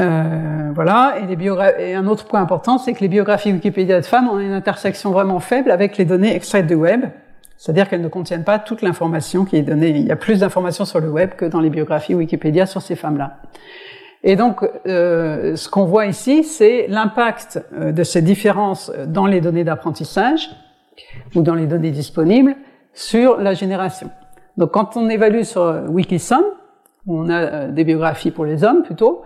[0.00, 1.16] Euh, voilà,
[1.78, 5.10] et, un autre point important, c'est que les biographies Wikipédia de femmes ont une intersection
[5.10, 7.06] vraiment faible avec les données extraites du web,
[7.58, 9.90] c'est-à-dire qu'elles ne contiennent pas toute l'information qui est donnée.
[9.90, 12.94] Il y a plus d'informations sur le web que dans les biographies Wikipédia sur ces
[12.94, 13.38] femmes-là.
[14.22, 19.40] Et donc, euh, ce qu'on voit ici, c'est l'impact euh, de ces différences dans les
[19.40, 20.50] données d'apprentissage
[21.34, 22.56] ou dans les données disponibles
[22.92, 24.10] sur la génération.
[24.56, 26.42] Donc, quand on évalue sur Wikisum,
[27.06, 29.22] où on a euh, des biographies pour les hommes plutôt,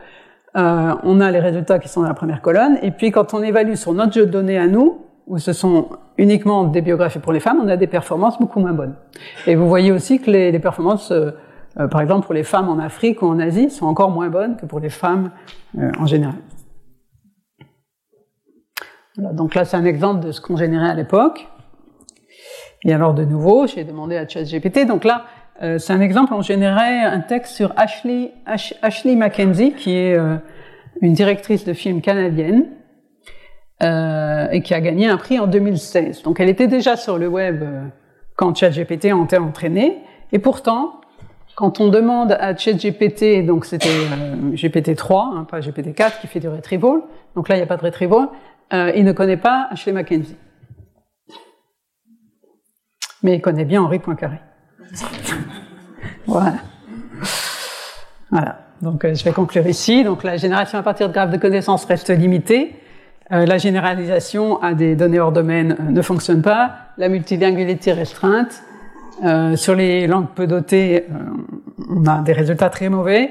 [0.56, 2.78] euh, on a les résultats qui sont dans la première colonne.
[2.82, 5.88] Et puis quand on évalue sur notre jeu de données à nous, où ce sont
[6.18, 8.94] uniquement des biographies pour les femmes, on a des performances beaucoup moins bonnes.
[9.46, 11.30] Et vous voyez aussi que les, performances, euh,
[11.78, 14.56] euh, par exemple pour les femmes en Afrique ou en Asie, sont encore moins bonnes
[14.56, 15.30] que pour les femmes
[15.78, 16.36] euh, en général.
[19.16, 21.48] Voilà, donc là, c'est un exemple de ce qu'on générait à l'époque.
[22.84, 24.86] Et alors, de nouveau, j'ai demandé à ChatGPT.
[24.86, 25.24] Donc là,
[25.62, 30.14] euh, c'est un exemple, on générait un texte sur Ashley, Ash, Ashley Mackenzie, qui est
[30.14, 30.36] euh,
[31.00, 32.66] une directrice de film canadienne,
[33.82, 36.22] euh, et qui a gagné un prix en 2016.
[36.22, 37.82] Donc elle était déjà sur le web euh,
[38.36, 39.98] quand ChatGPT a été entraîné,
[40.32, 41.00] et pourtant,
[41.56, 46.48] quand on demande à ChatGPT, donc c'était euh, GPT-3, hein, pas GPT-4 qui fait du
[46.48, 47.00] retrieval,
[47.34, 48.28] donc là il n'y a pas de retrieval,
[48.72, 50.36] euh, il ne connaît pas Ashley Mackenzie.
[53.24, 54.38] Mais il connaît bien Henri Poincaré.
[56.26, 56.54] voilà.
[58.30, 58.58] Voilà.
[58.80, 60.04] Donc euh, je vais conclure ici.
[60.04, 62.76] Donc la génération à partir de graphes de connaissances reste limitée.
[63.32, 66.76] Euh, la généralisation à des données hors domaine euh, ne fonctionne pas.
[66.98, 68.62] La multilingualité restreinte.
[69.22, 71.14] Euh, sur les langues peu dotées, euh,
[71.88, 73.30] on a des résultats très mauvais.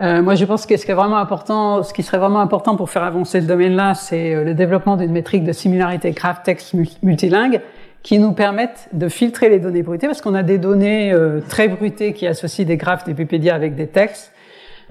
[0.00, 2.76] Euh, moi, je pense que ce qui est vraiment important, ce qui serait vraiment important
[2.76, 7.60] pour faire avancer ce domaine-là, c'est le développement d'une métrique de similarité graph texte multilingue
[8.06, 11.66] qui nous permettent de filtrer les données brutées, parce qu'on a des données euh, très
[11.66, 14.32] brutées qui associent des graphes des Wikipédia avec des textes.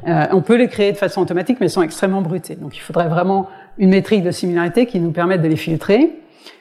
[0.06, 2.56] Euh, on peut les créer de façon automatique, mais elles sont extrêmement brutées.
[2.56, 3.48] Donc il faudrait vraiment
[3.78, 6.12] une métrique de similarité qui nous permette de les filtrer.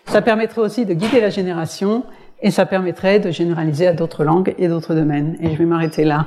[0.07, 2.05] Ça permettrait aussi de guider la génération
[2.41, 5.37] et ça permettrait de généraliser à d'autres langues et d'autres domaines.
[5.41, 6.27] Et je vais m'arrêter là.